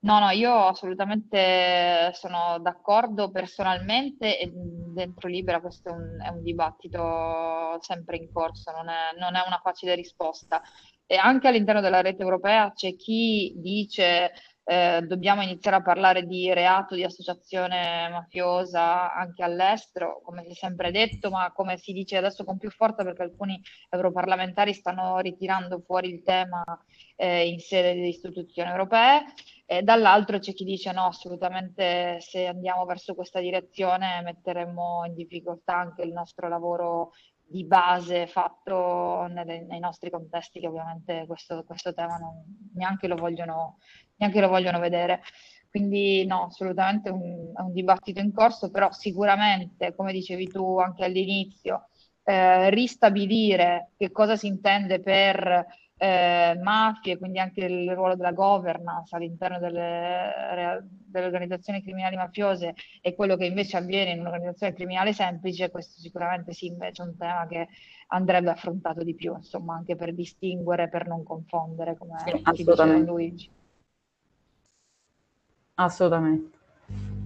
[0.00, 6.42] No, no, io assolutamente sono d'accordo personalmente e dentro Libera questo è un, è un
[6.42, 10.62] dibattito sempre in corso, non è, non è, una facile risposta.
[11.06, 14.32] E anche all'interno della rete europea c'è chi dice
[14.66, 20.54] eh, dobbiamo iniziare a parlare di reato di associazione mafiosa anche all'estero, come si è
[20.54, 23.60] sempre detto, ma come si dice adesso con più forza perché alcuni
[23.90, 26.62] europarlamentari stanno ritirando fuori il tema
[27.16, 29.24] eh, in sede di istituzioni europee.
[29.66, 35.76] E dall'altro c'è chi dice no, assolutamente se andiamo verso questa direzione metteremo in difficoltà
[35.76, 37.12] anche il nostro lavoro
[37.46, 42.42] di base fatto nei, nei nostri contesti che ovviamente questo, questo tema non,
[42.74, 43.78] neanche, lo vogliono,
[44.16, 45.22] neanche lo vogliono vedere.
[45.70, 51.04] Quindi no, assolutamente un, è un dibattito in corso, però sicuramente, come dicevi tu anche
[51.04, 51.88] all'inizio,
[52.22, 55.66] eh, ristabilire che cosa si intende per
[56.04, 63.14] eh, mafie, quindi anche il ruolo della governance all'interno delle, delle, organizzazioni criminali mafiose e
[63.14, 67.46] quello che invece avviene in un'organizzazione criminale semplice, questo sicuramente sì invece è un tema
[67.46, 67.68] che
[68.08, 73.10] andrebbe affrontato di più, insomma, anche per distinguere, per non confondere, come sì, assolutamente.
[73.10, 73.50] Luigi.
[75.76, 76.58] Assolutamente.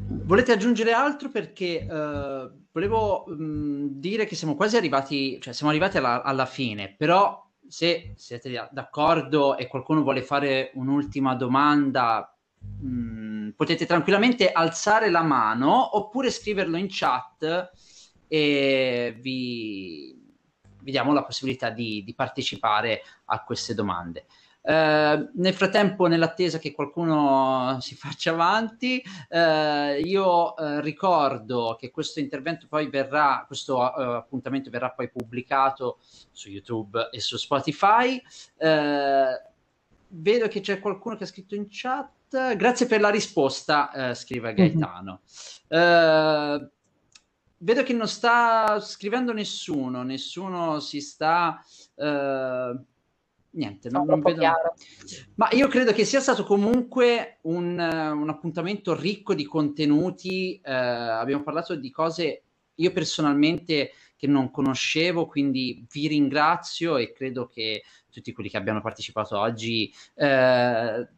[0.07, 1.31] volete aggiungere altro?
[1.31, 6.95] Perché uh, volevo um, dire che siamo quasi arrivati, cioè siamo arrivati alla, alla fine,
[6.97, 12.35] però se siete d'accordo e qualcuno vuole fare un'ultima domanda,
[12.81, 17.71] mh, mm, potete tranquillamente alzare la mano oppure scriverlo in chat
[18.27, 20.17] e vi,
[20.81, 24.27] vi diamo la possibilità di, di partecipare a queste domande.
[24.69, 32.21] Uh, nel frattempo, nell'attesa che qualcuno si faccia avanti, uh, io uh, ricordo che questo
[32.21, 36.01] intervento poi verrà, questo appuntamento verrà poi pubblicato
[36.33, 38.23] su YouTube e su Spotify.
[38.59, 42.55] vedo che c'è qualcuno che ha scritto in chat.
[42.55, 44.55] Grazie per la risposta, scrive mhm.
[44.55, 45.21] Gaetano.
[45.75, 46.65] Mm-hmm.
[47.57, 51.59] vedo che non sta scrivendo nessuno, nessuno si sta
[53.51, 54.41] niente, non, non vedo.
[54.41, 54.75] Chiaro.
[55.35, 60.61] Ma io credo che sia stato comunque un, un appuntamento ricco di contenuti.
[60.63, 62.43] Eh, abbiamo parlato di cose
[62.75, 68.81] io personalmente che non conoscevo, quindi vi ringrazio e credo che tutti quelli che abbiano
[68.81, 71.09] partecipato oggi eh,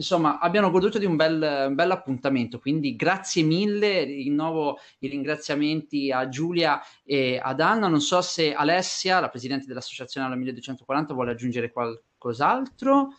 [0.00, 2.58] insomma, abbiano goduto di un bel, un bel appuntamento.
[2.58, 7.86] Quindi grazie mille, rinnovo i ringraziamenti a Giulia e ad Anna.
[7.86, 13.10] Non so se Alessia, la presidente dell'Associazione alla 1240, vuole aggiungere qualcos'altro.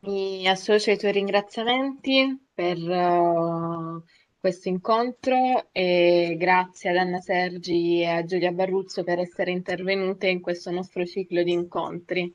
[0.00, 4.02] Mi associo ai tuoi ringraziamenti per uh,
[4.38, 10.40] questo incontro e grazie ad Anna Sergi e a Giulia Barruzzo per essere intervenute in
[10.40, 12.34] questo nostro ciclo di incontri.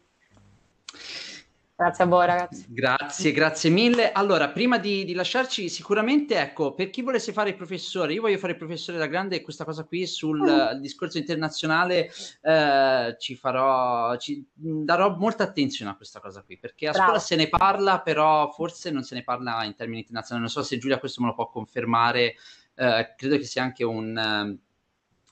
[1.84, 2.66] Grazie a voi ragazzi.
[2.70, 4.14] Grazie, grazie mille.
[4.14, 8.38] Allora, prima di, di, lasciarci, sicuramente, ecco, per chi volesse fare il professore, io voglio
[8.38, 10.80] fare il professore da grande e questa cosa qui sul mm.
[10.80, 12.10] discorso internazionale
[12.42, 17.06] eh, ci farò, ci darò molta attenzione a questa cosa qui, perché a Bravo.
[17.06, 20.46] scuola se ne parla, però forse non se ne parla in termini internazionali.
[20.46, 22.36] Non so se Giulia questo me lo può confermare,
[22.76, 24.58] eh, credo che sia anche un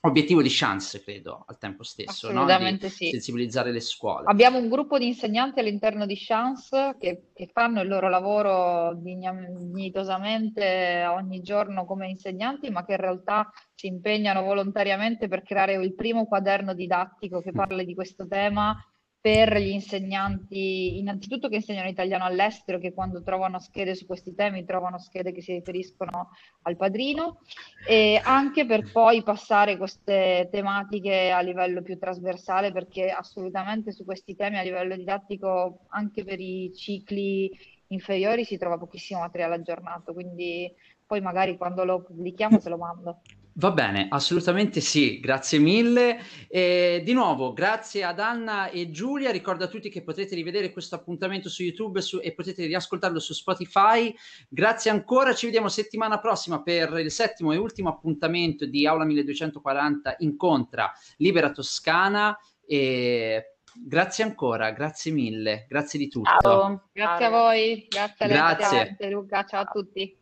[0.04, 2.92] obiettivo di chance, credo, al tempo stesso, Assolutamente no?
[2.92, 3.10] sì.
[3.10, 4.26] sensibilizzare le scuole.
[4.26, 11.04] Abbiamo un gruppo di insegnanti all'interno di Chance che, che fanno il loro lavoro dignitosamente
[11.06, 16.26] ogni giorno come insegnanti, ma che in realtà si impegnano volontariamente per creare il primo
[16.26, 17.56] quaderno didattico che mm.
[17.56, 18.76] parli di questo tema
[19.22, 24.64] per gli insegnanti, innanzitutto che insegnano italiano all'estero, che quando trovano schede su questi temi
[24.64, 26.30] trovano schede che si riferiscono
[26.62, 27.38] al padrino,
[27.86, 34.34] e anche per poi passare queste tematiche a livello più trasversale, perché assolutamente su questi
[34.34, 37.48] temi a livello didattico, anche per i cicli
[37.88, 40.68] inferiori, si trova pochissimo materiale aggiornato, quindi
[41.06, 43.20] poi magari quando lo pubblichiamo te lo mando.
[43.54, 46.18] Va bene, assolutamente sì, grazie mille.
[46.48, 49.30] E di nuovo, grazie ad Anna e Giulia.
[49.30, 53.34] Ricordo a tutti che potrete rivedere questo appuntamento su YouTube su, e potete riascoltarlo su
[53.34, 54.14] Spotify.
[54.48, 60.16] Grazie ancora, ci vediamo settimana prossima per il settimo e ultimo appuntamento di Aula 1240
[60.20, 62.34] Incontra Libera Toscana.
[62.64, 66.30] E grazie ancora, grazie mille, grazie di tutto.
[66.40, 66.88] Ciao.
[66.90, 69.10] Grazie a voi, grazie a lei, grazie.
[69.10, 70.20] Luca, ciao a tutti.